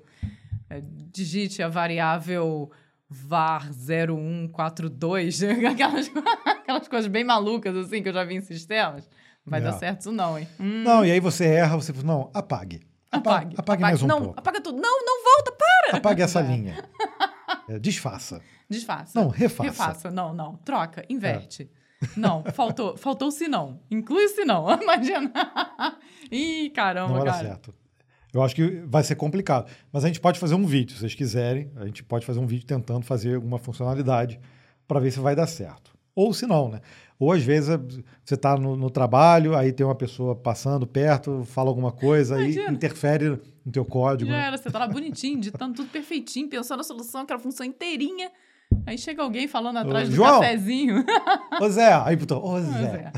[0.70, 0.82] é,
[1.14, 2.70] digite a variável
[3.10, 6.12] var 0142, aquelas,
[6.46, 9.10] aquelas coisas bem malucas assim que eu já vi em sistemas.
[9.48, 9.64] Vai é.
[9.64, 10.48] dar certo isso não, hein?
[10.60, 10.84] Hum.
[10.84, 12.82] Não, e aí você erra, você fala, não, apague.
[13.10, 14.40] Apague, apague, apague mais um não, pouco.
[14.40, 14.80] Apaga tudo.
[14.80, 15.98] Não, não volta, para!
[15.98, 16.84] Apague essa linha.
[17.70, 18.42] É, desfaça.
[18.70, 19.20] Desfaça.
[19.20, 19.70] Não, refaça.
[19.70, 20.56] Refaça, não, não.
[20.58, 21.70] Troca, inverte.
[22.04, 22.08] É.
[22.16, 23.80] Não, faltou, faltou se não.
[23.90, 24.68] Inclui se não.
[24.82, 25.32] Imagina.
[26.30, 27.48] Ih, caramba, não era cara.
[27.48, 27.74] certo.
[28.34, 29.72] Eu acho que vai ser complicado.
[29.92, 31.72] Mas a gente pode fazer um vídeo, se vocês quiserem.
[31.78, 34.40] A gente pode fazer um vídeo tentando fazer alguma funcionalidade
[34.88, 35.98] para ver se vai dar certo.
[36.14, 36.82] Ou se não, né?
[37.20, 37.70] Ou às vezes
[38.24, 42.56] você está no, no, trabalho, aí tem uma pessoa passando perto, fala alguma coisa e
[42.70, 44.30] interfere no teu código.
[44.30, 44.48] Já né?
[44.48, 48.32] era, você tá lá bonitinho, ditando tudo perfeitinho, pensando na solução, aquela função inteirinha.
[48.86, 51.04] Aí chega alguém falando atrás Ô, do João, cafezinho.
[51.60, 52.68] Ô Zé, aí botou, ô Zé.
[52.68, 53.12] Ô, Zé.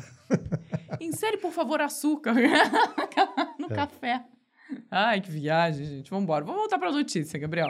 [1.02, 2.34] Insere, por favor, açúcar
[3.60, 3.76] no é.
[3.76, 4.24] café.
[4.91, 6.10] Ai, que viagem, gente.
[6.10, 6.43] Vamos embora.
[6.43, 7.67] Vamos voltar para a notícia, Gabriel.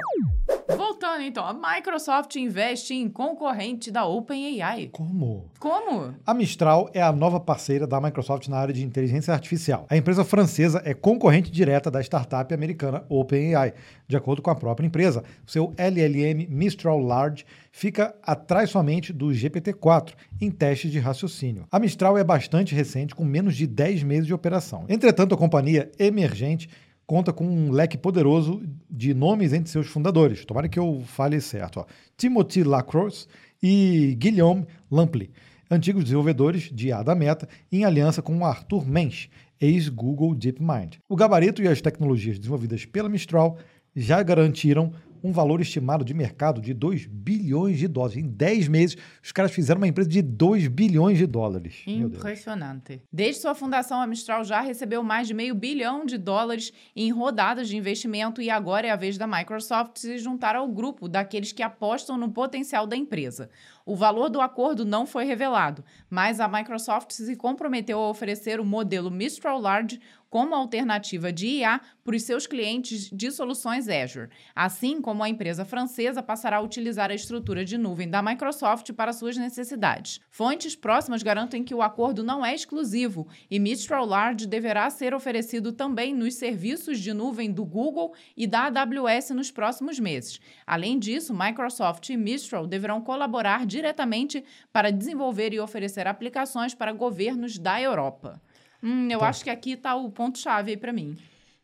[0.76, 4.90] Voltando então, a Microsoft investe em concorrente da OpenAI.
[4.92, 5.50] Como?
[5.60, 6.14] Como?
[6.26, 9.88] A Mistral é a nova parceira da Microsoft na área de inteligência artificial.
[9.90, 13.74] A empresa francesa é concorrente direta da startup americana OpenAI.
[14.08, 20.14] De acordo com a própria empresa, seu LLM Mistral Large fica atrás somente do GPT-4
[20.40, 21.66] em testes de raciocínio.
[21.72, 24.86] A Mistral é bastante recente, com menos de 10 meses de operação.
[24.88, 26.70] Entretanto, a companhia emergente
[27.10, 30.46] conta com um leque poderoso de nomes entre seus fundadores.
[30.46, 31.80] Tomara que eu fale certo.
[31.80, 31.86] Ó.
[32.16, 33.28] Timothy Lacroix
[33.64, 35.32] e Guillaume Lampley,
[35.72, 39.28] antigos desenvolvedores de Ada Meta, em aliança com Arthur Mensch,
[39.60, 41.00] ex-Google DeepMind.
[41.10, 43.58] O gabarito e as tecnologias desenvolvidas pela Mistral
[43.96, 48.18] já garantiram um valor estimado de mercado de 2 bilhões de dólares.
[48.18, 51.84] Em 10 meses, os caras fizeram uma empresa de 2 bilhões de dólares.
[51.86, 53.02] Impressionante.
[53.12, 57.68] Desde sua fundação, a Mistral já recebeu mais de meio bilhão de dólares em rodadas
[57.68, 61.64] de investimento e agora é a vez da Microsoft se juntar ao grupo daqueles que
[61.64, 63.50] apostam no potencial da empresa.
[63.86, 68.66] O valor do acordo não foi revelado, mas a Microsoft se comprometeu a oferecer o
[68.66, 75.02] modelo Mistral Large como alternativa de IA para os seus clientes de soluções Azure, assim
[75.02, 79.36] como a empresa francesa passará a utilizar a estrutura de nuvem da Microsoft para suas
[79.38, 80.20] necessidades.
[80.30, 85.72] Fontes próximas garantem que o acordo não é exclusivo e Mistral Large deverá ser oferecido
[85.72, 90.40] também nos serviços de nuvem do Google e da AWS nos próximos meses.
[90.66, 97.58] Além disso, Microsoft e Mistral deverão colaborar diretamente para desenvolver e oferecer aplicações para governos
[97.58, 98.42] da Europa.
[98.84, 101.16] Hum, eu então, acho que aqui está o ponto-chave aí para mim.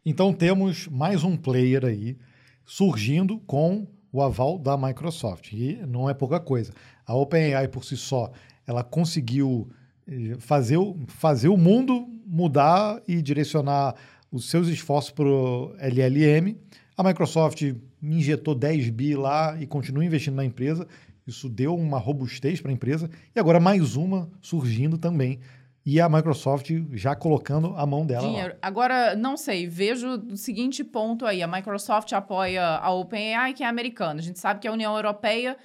[0.05, 2.17] Então temos mais um player aí
[2.65, 5.51] surgindo com o aval da Microsoft.
[5.51, 6.71] E não é pouca coisa.
[7.05, 8.31] A OpenAI por si só,
[8.65, 9.69] ela conseguiu
[10.07, 13.95] eh, fazer fazer o mundo mudar e direcionar
[14.31, 16.57] os seus esforços para o LLM.
[16.97, 17.61] A Microsoft
[18.01, 20.87] injetou 10 bi lá e continua investindo na empresa.
[21.25, 23.09] Isso deu uma robustez para a empresa.
[23.35, 25.39] E agora mais uma surgindo também.
[25.85, 28.53] E a Microsoft já colocando a mão dela Dinheiro.
[28.53, 28.59] lá.
[28.61, 31.43] Agora, não sei, vejo o seguinte ponto aí.
[31.43, 34.19] A Microsoft apoia a OpenAI, que é americana.
[34.19, 35.55] A gente sabe que a União Europeia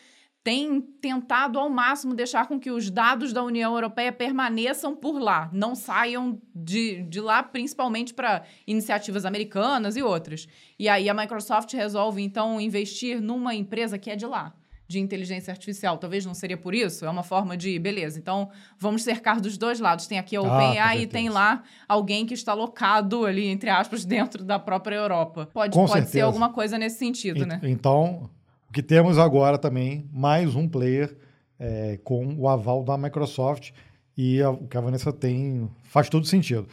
[0.43, 5.51] tem tentado ao máximo deixar com que os dados da União Europeia permaneçam por lá,
[5.53, 10.49] não saiam de, de lá, principalmente para iniciativas americanas e outras.
[10.79, 14.55] E aí a Microsoft resolve, então, investir numa empresa que é de lá.
[14.91, 15.97] De inteligência artificial.
[15.99, 17.05] Talvez não seria por isso?
[17.05, 20.09] É uma forma de, beleza, então vamos cercar dos dois lados.
[20.09, 21.13] Tem aqui a Ah, OpenAI e certeza.
[21.13, 25.49] tem lá alguém que está locado ali, entre aspas, dentro da própria Europa.
[25.55, 27.61] Pode, Com pode ser alguma coisa nesse sentido, Ent- né?
[27.63, 28.29] Então,
[28.69, 31.17] o que temos agora também, mais um player
[31.61, 33.71] é, com o aval da Microsoft
[34.17, 36.67] e a- o que a Vanessa tem faz todo sentido.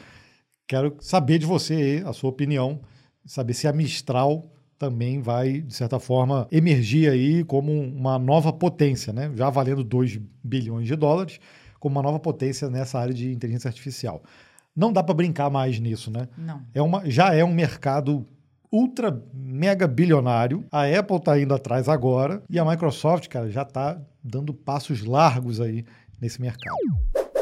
[0.67, 2.79] Quero saber de você a sua opinião,
[3.25, 9.11] saber se a Mistral também vai, de certa forma, emergir aí como uma nova potência,
[9.11, 9.31] né?
[9.35, 11.39] já valendo 2 bilhões de dólares,
[11.79, 14.21] como uma nova potência nessa área de inteligência artificial.
[14.75, 16.27] Não dá para brincar mais nisso, né?
[16.37, 16.61] Não.
[16.73, 18.25] é uma, já é um mercado
[18.71, 20.65] ultra mega bilionário.
[20.71, 25.59] A Apple está indo atrás agora e a Microsoft, cara, já está dando passos largos
[25.59, 25.83] aí
[26.21, 26.77] nesse mercado.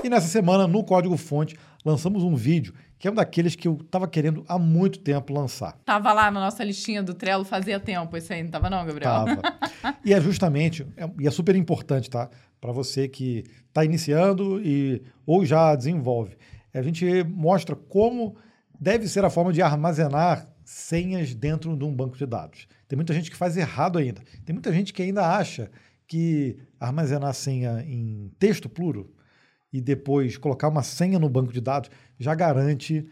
[0.06, 3.74] E nessa semana, no Código Fonte, lançamos um vídeo que é um daqueles que eu
[3.84, 5.80] estava querendo há muito tempo lançar.
[5.84, 9.10] Tava lá na nossa listinha do Trello fazia tempo isso aí, não tava não, Gabriel?
[9.26, 9.42] Tava.
[10.06, 12.30] e é justamente, é- e é super importante, tá?
[12.62, 16.38] Para você que está iniciando e ou já desenvolve.
[16.72, 18.36] A gente mostra como
[18.80, 22.68] deve ser a forma de armazenar senhas dentro de um banco de dados.
[22.88, 24.22] Tem muita gente que faz errado ainda.
[24.46, 25.72] Tem muita gente que ainda acha
[26.08, 29.15] que armazenar senha em texto puro
[29.76, 33.06] e depois colocar uma senha no banco de dados já garante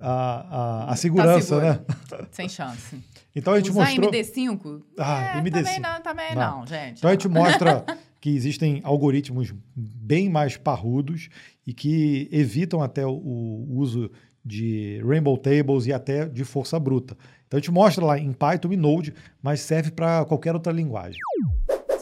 [0.00, 1.60] a, a, a segurança,
[2.08, 2.26] Tá né?
[2.32, 2.98] Sem chance.
[3.34, 4.10] Então a gente Usar mostrou.
[4.10, 4.82] MD5?
[4.98, 5.52] Ah, é, MD5.
[5.52, 6.58] Também não, também Não.
[6.58, 6.98] não, gente.
[6.98, 7.84] Então a gente mostra
[8.20, 11.28] que existem algoritmos bem mais parrudos
[11.64, 14.10] e que evitam até o, o uso
[14.44, 17.16] de Rainbow Tables e até de força bruta.
[17.46, 21.20] Então a gente mostra lá em Python e Node, mas serve para qualquer outra linguagem.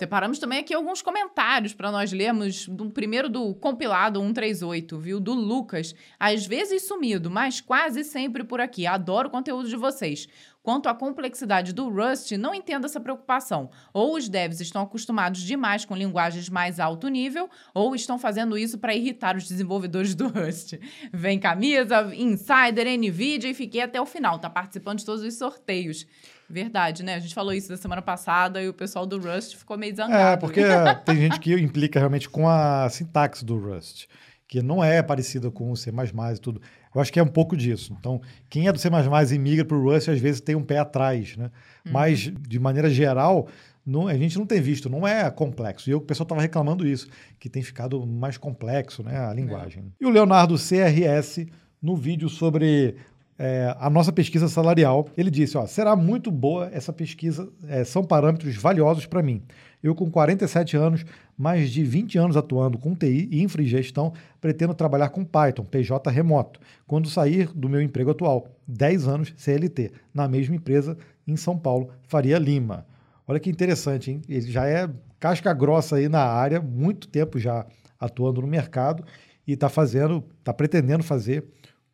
[0.01, 2.67] Separamos também aqui alguns comentários para nós lermos.
[2.67, 5.21] Do primeiro do compilado 138, viu?
[5.21, 5.95] Do Lucas.
[6.19, 8.87] Às vezes sumido, mas quase sempre por aqui.
[8.87, 10.27] Adoro o conteúdo de vocês.
[10.63, 13.69] Quanto à complexidade do Rust, não entendo essa preocupação.
[13.93, 18.79] Ou os devs estão acostumados demais com linguagens mais alto nível, ou estão fazendo isso
[18.79, 20.79] para irritar os desenvolvedores do Rust.
[21.13, 24.39] Vem camisa, Insider, Nvidia e fiquei até o final.
[24.39, 26.07] Tá participando de todos os sorteios.
[26.51, 27.15] Verdade, né?
[27.15, 30.35] A gente falou isso da semana passada e o pessoal do Rust ficou meio zangado.
[30.35, 30.61] É, porque
[31.07, 34.07] tem gente que implica realmente com a sintaxe do Rust,
[34.49, 36.61] que não é parecida com o C++ e tudo.
[36.93, 37.97] Eu acho que é um pouco disso.
[37.99, 38.89] Então, quem é do C++
[39.33, 41.51] e migra para o Rust, às vezes tem um pé atrás, né?
[41.85, 43.47] Mas, de maneira geral,
[43.87, 45.89] não- a gente não tem visto, não é complexo.
[45.89, 47.07] E eu, o pessoal estava reclamando isso,
[47.39, 49.85] que tem ficado mais complexo né, a linguagem.
[50.01, 51.47] E o Leonardo CRS,
[51.81, 52.97] no vídeo sobre
[53.43, 58.05] é, a nossa pesquisa salarial, ele disse: ó, será muito boa essa pesquisa, é, são
[58.05, 59.43] parâmetros valiosos para mim.
[59.83, 61.07] Eu, com 47 anos,
[61.39, 65.65] mais de 20 anos atuando com TI e infra e gestão, pretendo trabalhar com Python,
[65.65, 71.35] PJ remoto, quando sair do meu emprego atual, 10 anos CLT, na mesma empresa em
[71.35, 72.87] São Paulo, Faria Lima.
[73.27, 74.21] Olha que interessante, hein?
[74.29, 74.87] Ele já é
[75.19, 77.65] casca grossa aí na área, muito tempo já
[77.99, 79.03] atuando no mercado
[79.47, 81.47] e está fazendo, está pretendendo fazer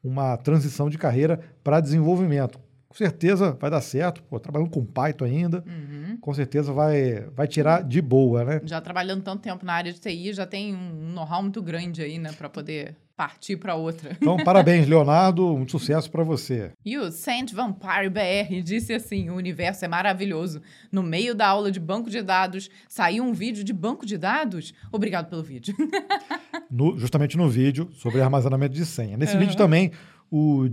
[0.06, 2.60] uma transição de carreira para desenvolvimento.
[2.96, 6.16] Com certeza vai dar certo, pô, trabalhando com Python ainda, Uhum.
[6.18, 8.60] com certeza vai, vai tirar de boa, né?
[8.64, 12.18] Já trabalhando tanto tempo na área de TI, já tem um know-how muito grande aí,
[12.18, 12.32] né?
[12.32, 14.16] Pra poder partir pra outra.
[14.18, 16.72] Então, parabéns, Leonardo, muito sucesso para você.
[16.82, 20.62] E o Saint Vampire BR disse assim: o universo é maravilhoso.
[20.90, 24.72] No meio da aula de banco de dados, saiu um vídeo de banco de dados?
[24.90, 25.74] Obrigado pelo vídeo.
[26.70, 29.16] No- justamente no vídeo sobre armazenamento de senha.
[29.16, 29.40] Nesse Aham.
[29.40, 29.92] vídeo também,
[30.30, 30.68] o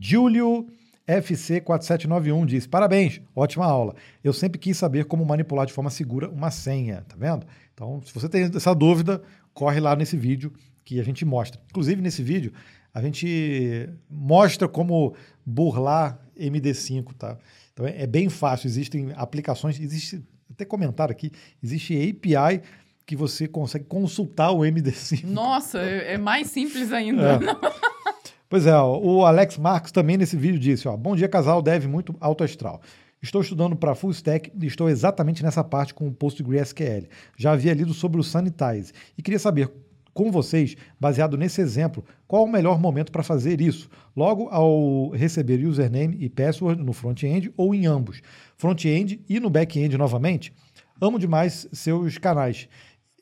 [0.00, 0.66] Júlio
[1.08, 3.94] FC4791 disse: Parabéns, ótima aula.
[4.22, 7.46] Eu sempre quis saber como manipular de forma segura uma senha, tá vendo?
[7.72, 9.22] Então, se você tem essa dúvida,
[9.54, 10.52] corre lá nesse vídeo
[10.84, 11.60] que a gente mostra.
[11.70, 12.52] Inclusive, nesse vídeo,
[12.92, 17.38] a gente mostra como burlar MD5, tá?
[17.72, 18.66] Então, é, é bem fácil.
[18.66, 21.30] Existem aplicações, existe até comentário aqui,
[21.62, 22.62] existe API
[23.04, 25.24] que você consegue consultar o MD5.
[25.24, 27.38] Nossa, é é mais simples ainda.
[28.48, 32.14] Pois é, o Alex Marques também nesse vídeo disse: ó, Bom dia, casal, deve muito
[32.20, 32.80] alto astral.
[33.20, 37.08] Estou estudando para Full Stack e estou exatamente nessa parte com o PostgreSQL.
[37.36, 39.68] Já havia lido sobre o Sanitize e queria saber
[40.14, 43.88] com vocês, baseado nesse exemplo, qual o melhor momento para fazer isso.
[44.16, 48.22] Logo ao receber username e password no front-end ou em ambos.
[48.56, 50.52] Front-end e no back-end novamente.
[51.00, 52.68] Amo demais seus canais.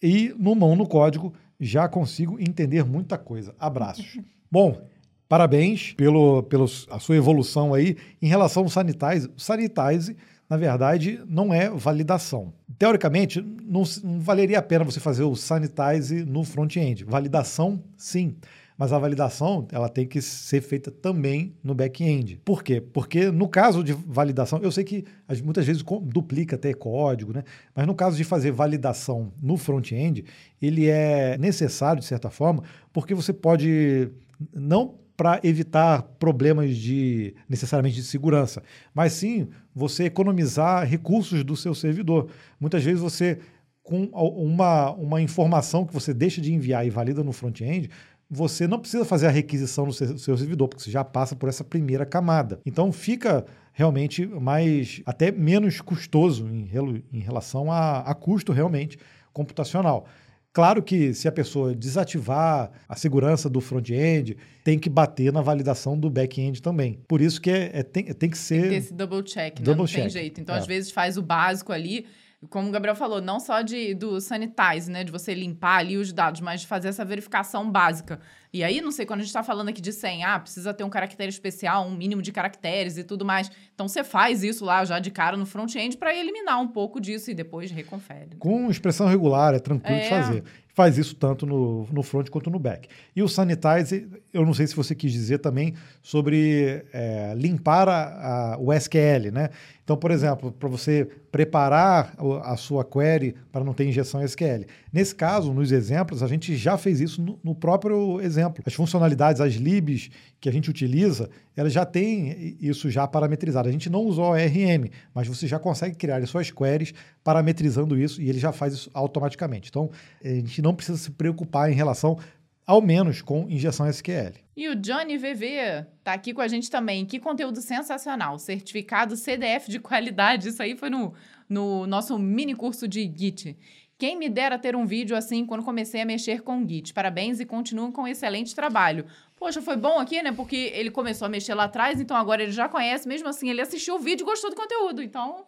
[0.02, 3.54] E no mão no código já consigo entender muita coisa.
[3.58, 4.18] Abraços.
[4.52, 4.80] Bom,
[5.28, 7.96] parabéns pelo, pela sua evolução aí.
[8.20, 10.16] Em relação ao Sanitize, Sanitize
[10.48, 12.52] na verdade, não é validação.
[12.78, 17.04] Teoricamente, não, não valeria a pena você fazer o sanitize no front-end.
[17.04, 18.36] Validação, sim.
[18.76, 22.40] Mas a validação ela tem que ser feita também no back-end.
[22.44, 22.80] Por quê?
[22.80, 25.04] Porque no caso de validação, eu sei que
[25.44, 27.44] muitas vezes duplica até código, né?
[27.74, 30.24] Mas no caso de fazer validação no front-end,
[30.60, 34.10] ele é necessário, de certa forma, porque você pode
[34.52, 38.62] não para evitar problemas de necessariamente de segurança,
[38.92, 42.28] mas sim você economizar recursos do seu servidor.
[42.58, 43.38] Muitas vezes você
[43.82, 47.90] com uma, uma informação que você deixa de enviar e valida no front-end,
[48.30, 51.62] você não precisa fazer a requisição no seu, servidor, porque você já passa por essa
[51.62, 52.60] primeira camada.
[52.64, 56.68] Então fica realmente mais, até menos custoso em,
[57.12, 58.98] em relação a, a custo realmente
[59.32, 60.06] computacional.
[60.54, 65.98] Claro que se a pessoa desativar a segurança do front-end, tem que bater na validação
[65.98, 67.00] do back-end também.
[67.08, 68.54] Por isso que é, é tem, tem que ser.
[68.54, 69.64] Tem que ter esse double check, né?
[69.64, 70.02] double Não check.
[70.02, 70.40] tem jeito.
[70.40, 70.58] Então, É.
[70.58, 72.06] às vezes, faz o básico ali.
[72.50, 75.04] Como o Gabriel falou, não só de, do sanitize, né?
[75.04, 78.20] De você limpar ali os dados, mas de fazer essa verificação básica.
[78.52, 80.84] E aí, não sei, quando a gente está falando aqui de 100, ah, precisa ter
[80.84, 83.50] um caractere especial, um mínimo de caracteres e tudo mais.
[83.74, 87.30] Então, você faz isso lá já de cara no front-end para eliminar um pouco disso
[87.30, 88.36] e depois reconfere.
[88.38, 90.08] Com expressão regular, é tranquilo de É.
[90.08, 90.44] fazer.
[90.72, 92.88] Faz isso tanto no, no front quanto no back.
[93.14, 98.54] E o sanitize, eu não sei se você quis dizer também sobre é, limpar a-
[98.54, 99.50] a- o SQL, né?
[99.84, 104.64] Então, por exemplo, para você preparar a sua query para não ter injeção SQL.
[104.90, 108.64] Nesse caso, nos exemplos, a gente já fez isso no, próprio exemplo.
[108.66, 110.08] As funcionalidades, as libs
[110.40, 113.68] que a gente utiliza, elas já têm isso já parametrizado.
[113.68, 117.98] A gente não usou o RM, mas você já consegue criar as suas queries parametrizando
[117.98, 119.68] isso e ele já faz isso automaticamente.
[119.68, 119.90] Então,
[120.24, 122.18] a gente não precisa se preocupar em relação,
[122.66, 124.34] ao menos, com injeção SQL.
[124.56, 127.04] E o Johnny VV tá aqui com a gente também.
[127.04, 128.38] Que conteúdo sensacional.
[128.38, 130.48] Certificado CDF de qualidade.
[130.48, 131.12] Isso aí foi no,
[131.48, 133.56] no nosso mini curso de Git.
[133.98, 136.92] Quem me dera ter um vídeo assim quando comecei a mexer com Git.
[136.92, 139.06] Parabéns e continuem com um excelente trabalho.
[139.36, 140.32] Poxa, foi bom aqui, né?
[140.32, 143.06] Porque ele começou a mexer lá atrás, então agora ele já conhece.
[143.06, 145.02] Mesmo assim, ele assistiu o vídeo e gostou do conteúdo.
[145.02, 145.44] Então,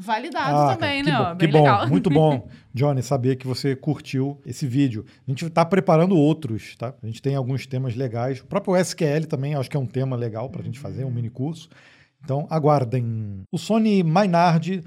[0.00, 1.16] validado Ah, também, que né?
[1.18, 1.88] bom, que bom, legal.
[1.88, 5.04] muito bom, Johnny, saber que você curtiu esse vídeo.
[5.26, 6.94] A gente está preparando outros, tá?
[7.02, 8.40] A gente tem alguns temas legais.
[8.40, 11.10] O próprio SQL também, acho que é um tema legal para a gente fazer, um
[11.10, 11.68] mini curso.
[12.24, 13.42] Então, aguardem.
[13.50, 14.82] O Sony Maynard,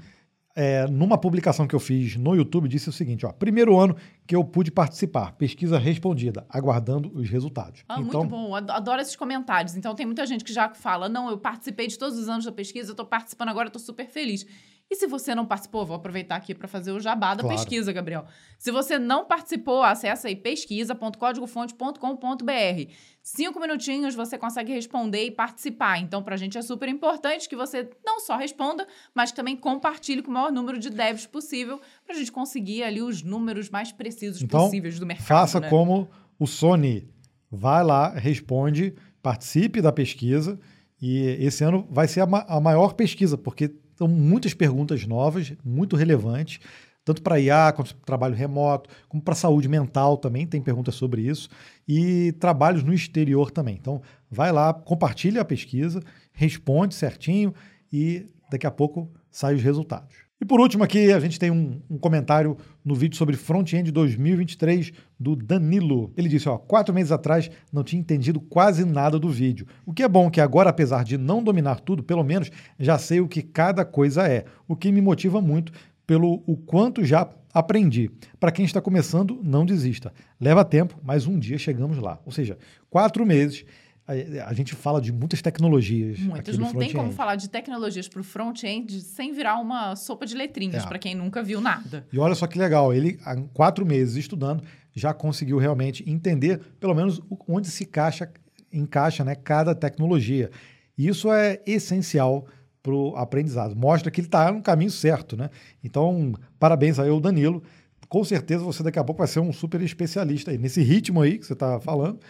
[0.56, 4.36] é, numa publicação que eu fiz no YouTube, disse o seguinte: ó, primeiro ano que
[4.36, 7.82] eu pude participar, pesquisa respondida, aguardando os resultados.
[7.88, 8.54] Ah, então, muito bom.
[8.54, 9.74] Ad- Adoro esses comentários.
[9.76, 12.52] Então, tem muita gente que já fala: não, eu participei de todos os anos da
[12.52, 14.46] pesquisa, eu tô participando agora, tô super feliz.
[14.90, 17.56] E se você não participou, vou aproveitar aqui para fazer o jabá da Claro.
[17.56, 18.26] pesquisa, Gabriel.
[18.58, 22.92] Se você não participou, acessa aí pesquisa.códigofonte.com.br.
[23.22, 25.98] Cinco minutinhos você consegue responder e participar.
[25.98, 30.30] Então, pra gente é super importante que você não só responda, mas também compartilhe com
[30.30, 34.64] o maior número de devs possível pra gente conseguir ali os números mais precisos Então,
[34.64, 35.26] possíveis do mercado.
[35.26, 35.68] Faça né?
[35.70, 36.08] como
[36.38, 37.08] o Sony.
[37.50, 40.60] Vai lá, responde, participe da pesquisa.
[41.00, 45.52] E esse ano vai ser a, ma- a maior pesquisa, porque são muitas perguntas novas,
[45.64, 46.60] muito relevantes,
[47.04, 51.22] tanto para IA, quanto para trabalho remoto, como para saúde mental também, tem perguntas sobre
[51.22, 51.50] isso,
[51.86, 53.76] e trabalhos no exterior também.
[53.78, 57.54] Então, vai lá, compartilha a pesquisa, responde certinho
[57.92, 60.23] e daqui a pouco saem os resultados.
[60.40, 64.92] E por último aqui, a gente tem um, um comentário no vídeo sobre Front-End 2023
[65.18, 66.12] do Danilo.
[66.16, 69.66] Ele disse, ó, quatro meses atrás não tinha entendido quase nada do vídeo.
[69.86, 73.20] O que é bom que agora, apesar de não dominar tudo, pelo menos já sei
[73.20, 75.72] o que cada coisa é, o que me motiva muito
[76.06, 78.10] pelo o quanto já aprendi.
[78.40, 80.12] Para quem está começando, não desista.
[80.40, 82.18] Leva tempo, mas um dia chegamos lá.
[82.26, 82.58] Ou seja,
[82.90, 83.64] quatro meses,
[84.06, 86.18] a, a gente fala de muitas tecnologias.
[86.18, 86.58] Muitas.
[86.58, 90.84] Não tem como falar de tecnologias para o front-end sem virar uma sopa de letrinhas,
[90.84, 90.86] É.
[90.86, 92.06] para quem nunca viu nada.
[92.12, 94.62] E olha só que legal, ele, há quatro meses estudando,
[94.94, 98.30] já conseguiu realmente entender, pelo menos, onde se encaixa,
[98.72, 100.50] encaixa né, cada tecnologia.
[100.96, 102.46] E isso é essencial
[102.82, 103.74] para o aprendizado.
[103.74, 105.36] Mostra que ele está no caminho certo.
[105.36, 105.48] Né?
[105.82, 107.62] Então, parabéns aí ao Danilo.
[108.08, 110.58] Com certeza você daqui a pouco vai ser um super especialista aí.
[110.58, 112.20] Nesse ritmo aí que você está falando,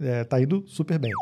[0.00, 1.12] está indo super bem.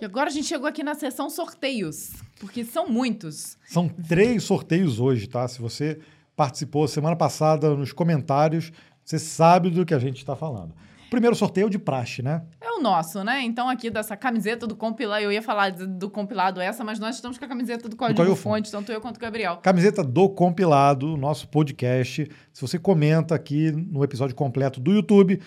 [0.00, 3.56] E agora a gente chegou aqui na sessão sorteios, porque são muitos.
[3.66, 5.46] São três sorteios hoje, tá?
[5.48, 5.98] Se você
[6.36, 8.72] participou semana passada nos comentários,
[9.04, 10.74] você sabe do que a gente está falando.
[11.10, 12.42] primeiro sorteio é de praxe, né?
[12.60, 13.42] É o nosso, né?
[13.42, 17.38] Então, aqui dessa camiseta do compilado, eu ia falar do compilado essa, mas nós estamos
[17.38, 19.58] com a camiseta do Código, Código Fonte, tanto eu quanto o Gabriel.
[19.58, 22.28] Camiseta do compilado, nosso podcast.
[22.52, 25.40] Se você comenta aqui no episódio completo do YouTube,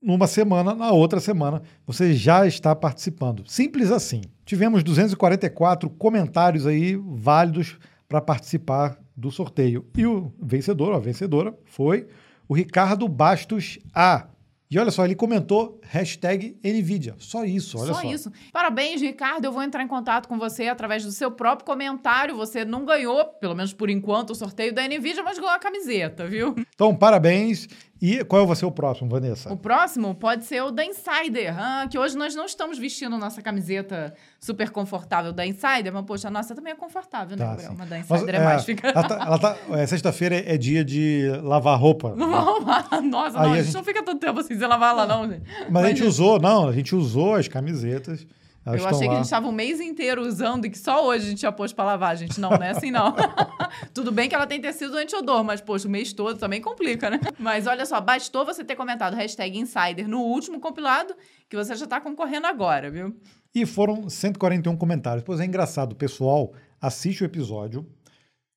[0.00, 3.44] numa semana, na outra semana, você já está participando.
[3.46, 4.22] Simples assim.
[4.44, 7.78] Tivemos 244 comentários aí válidos
[8.08, 9.84] para participar do sorteio.
[9.96, 12.06] E o vencedor, a vencedora, foi
[12.48, 14.28] o Ricardo Bastos A.
[14.70, 17.14] E olha só, ele comentou hashtag NVIDIA.
[17.18, 18.02] Só isso, olha só.
[18.02, 18.30] Só isso.
[18.52, 19.46] Parabéns, Ricardo.
[19.46, 22.36] Eu vou entrar em contato com você através do seu próprio comentário.
[22.36, 26.26] Você não ganhou, pelo menos por enquanto, o sorteio da NVIDIA, mas ganhou a camiseta,
[26.26, 26.54] viu?
[26.74, 27.66] Então, parabéns.
[28.00, 29.52] E qual vai ser o próximo, Vanessa?
[29.52, 33.42] O próximo pode ser o da Insider, ah, que hoje nós não estamos vestindo nossa
[33.42, 37.74] camiseta super confortável da Insider, mas, poxa, a nossa também é confortável, né, Tá, Gabriel?
[37.76, 38.88] Mas da Mas, Insider é, mais, fica...
[38.88, 42.14] ela tá- ela tá- é, Sexta-feira é dia de lavar roupa.
[42.14, 42.86] Não vamos lá.
[43.02, 45.04] Nossa, Aí não, a a gente gente- não fica tanto tempo assim sem lavar lá,
[45.06, 45.42] não, gente.
[45.68, 48.24] Mas, a gente usou, não, a gente usou as camisetas.
[48.64, 51.26] Elas Eu achei que a gente estava o mês inteiro usando e que só hoje
[51.26, 52.38] a gente já pôs pra lavar, gente.
[52.40, 53.14] Não, não é assim, não.
[53.94, 57.18] Tudo bem que ela tem tecido anti-odor, mas, poxa, o mês todo também complica, né?
[57.38, 61.14] Mas olha só, bastou você ter comentado hashtag Insider no último compilado
[61.48, 63.16] que você já tá concorrendo agora, viu?
[63.54, 65.24] E foram 141 comentários.
[65.24, 67.86] Pois é engraçado, o pessoal assiste o episódio,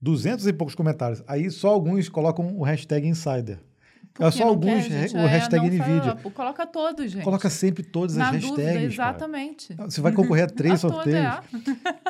[0.02, 1.24] 200 e poucos comentários.
[1.28, 3.60] Aí só alguns colocam o hashtag Insider.
[4.20, 5.16] É Porque só não alguns, quer, gente.
[5.16, 6.16] o É, hashtag não NVIDIA.
[6.18, 7.24] fala- Coloca todos, gente.
[7.24, 8.96] Coloca sempre todas Na as dúvida, hashtags.
[8.98, 9.10] cara.
[9.12, 9.74] exatamente.
[9.76, 11.18] Você vai concorrer a três A sorteios.
[11.18, 11.40] é.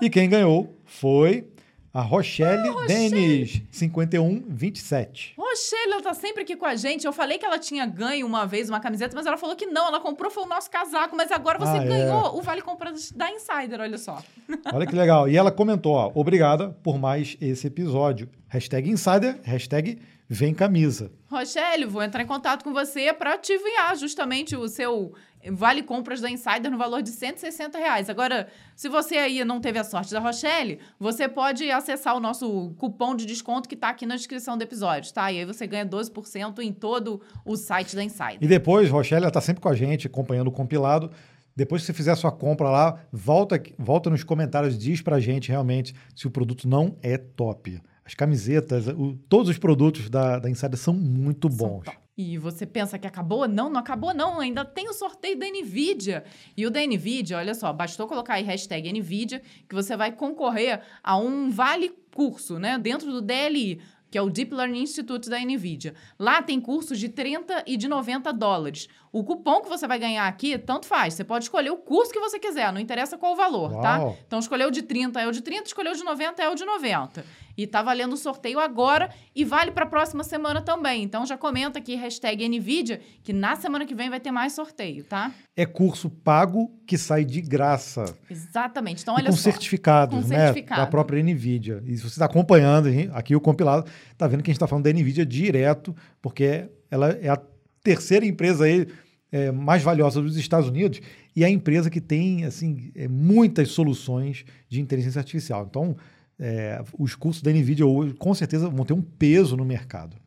[0.02, 1.46] E quem ganhou foi
[1.94, 5.34] a Rochelle Denis, 5127.
[5.38, 7.06] Rochelle, ela tá sempre aqui com a gente.
[7.06, 9.88] Eu falei que ela tinha ganho uma vez uma camiseta, mas ela falou que não.
[9.88, 11.16] Ela comprou, foi o nosso casaco.
[11.16, 11.88] Mas agora você Ah, é.
[11.88, 14.22] ganhou o Vale Compras da Insider, olha só.
[14.74, 15.30] Olha que legal.
[15.30, 18.30] E ela comentou, ó, obrigada por mais esse episódio.
[18.48, 20.00] Hashtag Insider, hashtag
[20.34, 21.12] Vem Camisa.
[21.30, 25.14] Rochelle, vou entrar em contato com você para te enviar justamente o seu
[25.52, 28.10] Vale Compras da Insider no valor de 160 reais.
[28.10, 32.74] Agora, se você aí não teve a sorte da Rochelle, você pode acessar o nosso
[32.78, 35.30] cupom de desconto que tá aqui na descrição do episódio, tá?
[35.30, 38.38] E aí você ganha 12% em todo o site da Insider.
[38.40, 41.12] E depois, Rochelle, ela tá sempre com a gente, acompanhando o compilado.
[41.54, 45.50] Depois que você fizer a sua compra lá, volta, volta nos comentários, diz pra gente
[45.50, 47.82] realmente se o produto não é top.
[48.06, 51.86] As camisetas, o- todos os produtos da, da Insider são muito São bons.
[51.86, 51.98] top.
[52.18, 53.48] E você pensa que acabou?
[53.48, 54.40] Não, não acabou não.
[54.40, 56.24] Ainda tem o sorteio da NVIDIA.
[56.58, 60.82] E o da NVIDIA, olha só, bastou colocar aí hashtag NVIDIA que você vai concorrer
[61.04, 62.78] a um vale curso, né?
[62.78, 63.82] Dentro do DLI,
[64.12, 65.96] que é o Deep Learning Institute da NVIDIA.
[66.20, 68.88] Lá tem cursos de 30 e de 90 dólares.
[69.12, 71.14] O cupom que você vai ganhar aqui, tanto faz.
[71.14, 74.00] Você pode escolher o curso que você quiser, não interessa qual o valor, tá?
[74.00, 74.18] Uau.
[74.28, 77.26] Então, escolheu de 30 é o de 30, escolheu de 90 é o de 90.
[77.58, 81.04] E tá valendo o sorteio agora e vale para a próxima semana também.
[81.04, 85.04] Então, já comenta aqui, hashtag NVIDIA, que na semana que vem vai ter mais sorteio,
[85.04, 85.32] tá?
[85.56, 88.16] É curso pago que sai de graça.
[88.30, 89.02] Exatamente.
[89.02, 89.44] Então, e olha com só.
[89.44, 90.46] certificados, Com né?
[90.46, 90.82] certificado.
[90.82, 91.84] Da própria NVIDIA.
[91.86, 94.86] E se você está acompanhando aqui o compilado, tá vendo que a gente está falando
[94.86, 97.42] da NVIDIA direto, porque ela é a
[97.84, 98.88] terceira empresa aí
[99.32, 101.02] é, mais valiosa dos Estados Unidos
[101.36, 105.66] e é a empresa que tem assim é, muitas soluções de inteligência artificial.
[105.70, 105.96] Então,
[106.42, 110.18] é, os cursos da NVIDIA hoje, com certeza, vão ter um peso no mercado.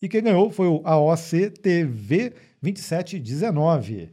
[0.00, 2.32] E quem ganhou foi o AOC TV
[2.62, 4.10] 2719.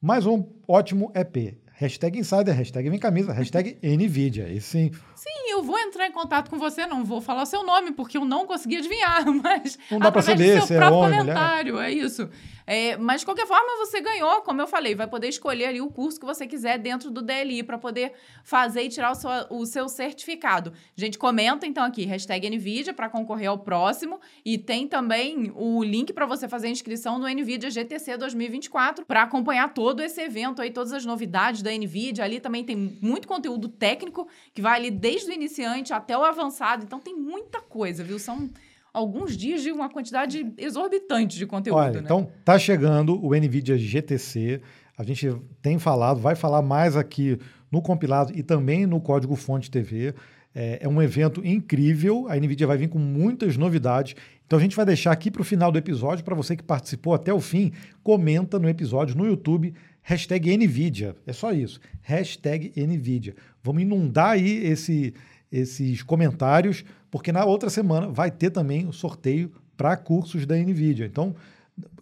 [0.00, 1.56] Mais um ótimo EP.
[1.72, 4.52] Hashtag Insider, hashtag Vem Camisa, hashtag NVIDIA.
[4.52, 4.90] Esse sim,
[5.26, 8.16] Sim, eu vou entrar em contato com você, não vou falar o seu nome, porque
[8.16, 11.18] eu não consegui adivinhar, mas Não dá através saber do seu se é próprio homem,
[11.18, 11.34] mulher.
[11.34, 12.30] comentário, é isso.
[12.66, 15.88] É, mas, de qualquer forma, você ganhou, como eu falei, vai poder escolher ali o
[15.88, 18.12] curso que você quiser dentro do DLI para poder
[18.42, 20.72] fazer e tirar o seu, o seu certificado.
[20.96, 26.12] Gente, comenta então aqui, hashtag NVIDIA para concorrer ao próximo e tem também o link
[26.12, 30.72] para você fazer a inscrição no NVIDIA GTC 2024 para acompanhar todo esse evento aí,
[30.72, 32.24] todas as novidades da NVIDIA.
[32.24, 36.84] Ali também tem muito conteúdo técnico que vai ali desde o iniciante até o avançado,
[36.84, 38.18] então tem muita coisa, viu?
[38.18, 38.50] São
[38.92, 42.00] alguns dias de uma quantidade exorbitante de conteúdo, Olha, né?
[42.04, 44.60] então tá chegando o NVIDIA GTC.
[44.96, 47.38] A gente tem falado, vai falar mais aqui
[47.70, 50.14] no compilado e também no Código Fonte TV.
[50.54, 52.26] É, é um evento incrível.
[52.30, 54.16] A NVIDIA vai vir com muitas novidades.
[54.46, 57.12] Então a gente vai deixar aqui para o final do episódio, para você que participou
[57.12, 59.74] até o fim, comenta no episódio no YouTube,
[60.06, 61.16] hashtag NVIDIA.
[61.26, 61.80] É só isso.
[62.00, 63.34] Hashtag NVIDIA.
[63.60, 65.12] Vamos inundar aí esse,
[65.50, 71.06] esses comentários, porque na outra semana vai ter também o sorteio para cursos da NVIDIA.
[71.06, 71.34] Então,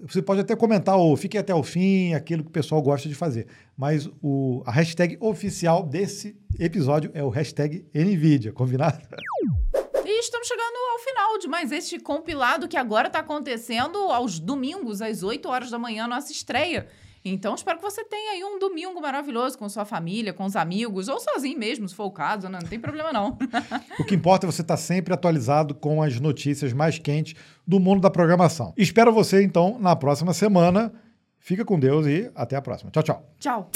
[0.03, 3.15] você pode até comentar ou fique até o fim, aquilo que o pessoal gosta de
[3.15, 3.47] fazer.
[3.75, 9.01] Mas o, a hashtag oficial desse episódio é o hashtag NVIDIA, combinado?
[10.05, 15.01] E estamos chegando ao final de mais este compilado que agora está acontecendo aos domingos,
[15.01, 16.87] às 8 horas da manhã, nossa estreia.
[17.25, 21.09] Então, espero que você tenha aí um domingo maravilhoso com sua família, com os amigos,
[21.09, 22.59] ou sozinho mesmo, se for o caso, né?
[22.61, 23.39] não tem problema não.
[23.99, 27.35] o que importa é você estar tá sempre atualizado com as notícias mais quentes
[27.67, 28.75] do mundo da programação.
[28.77, 30.93] Espero você, então, na próxima semana.
[31.39, 32.91] Fica com Deus e até a próxima.
[32.91, 33.35] Tchau, tchau.
[33.39, 33.71] Tchau.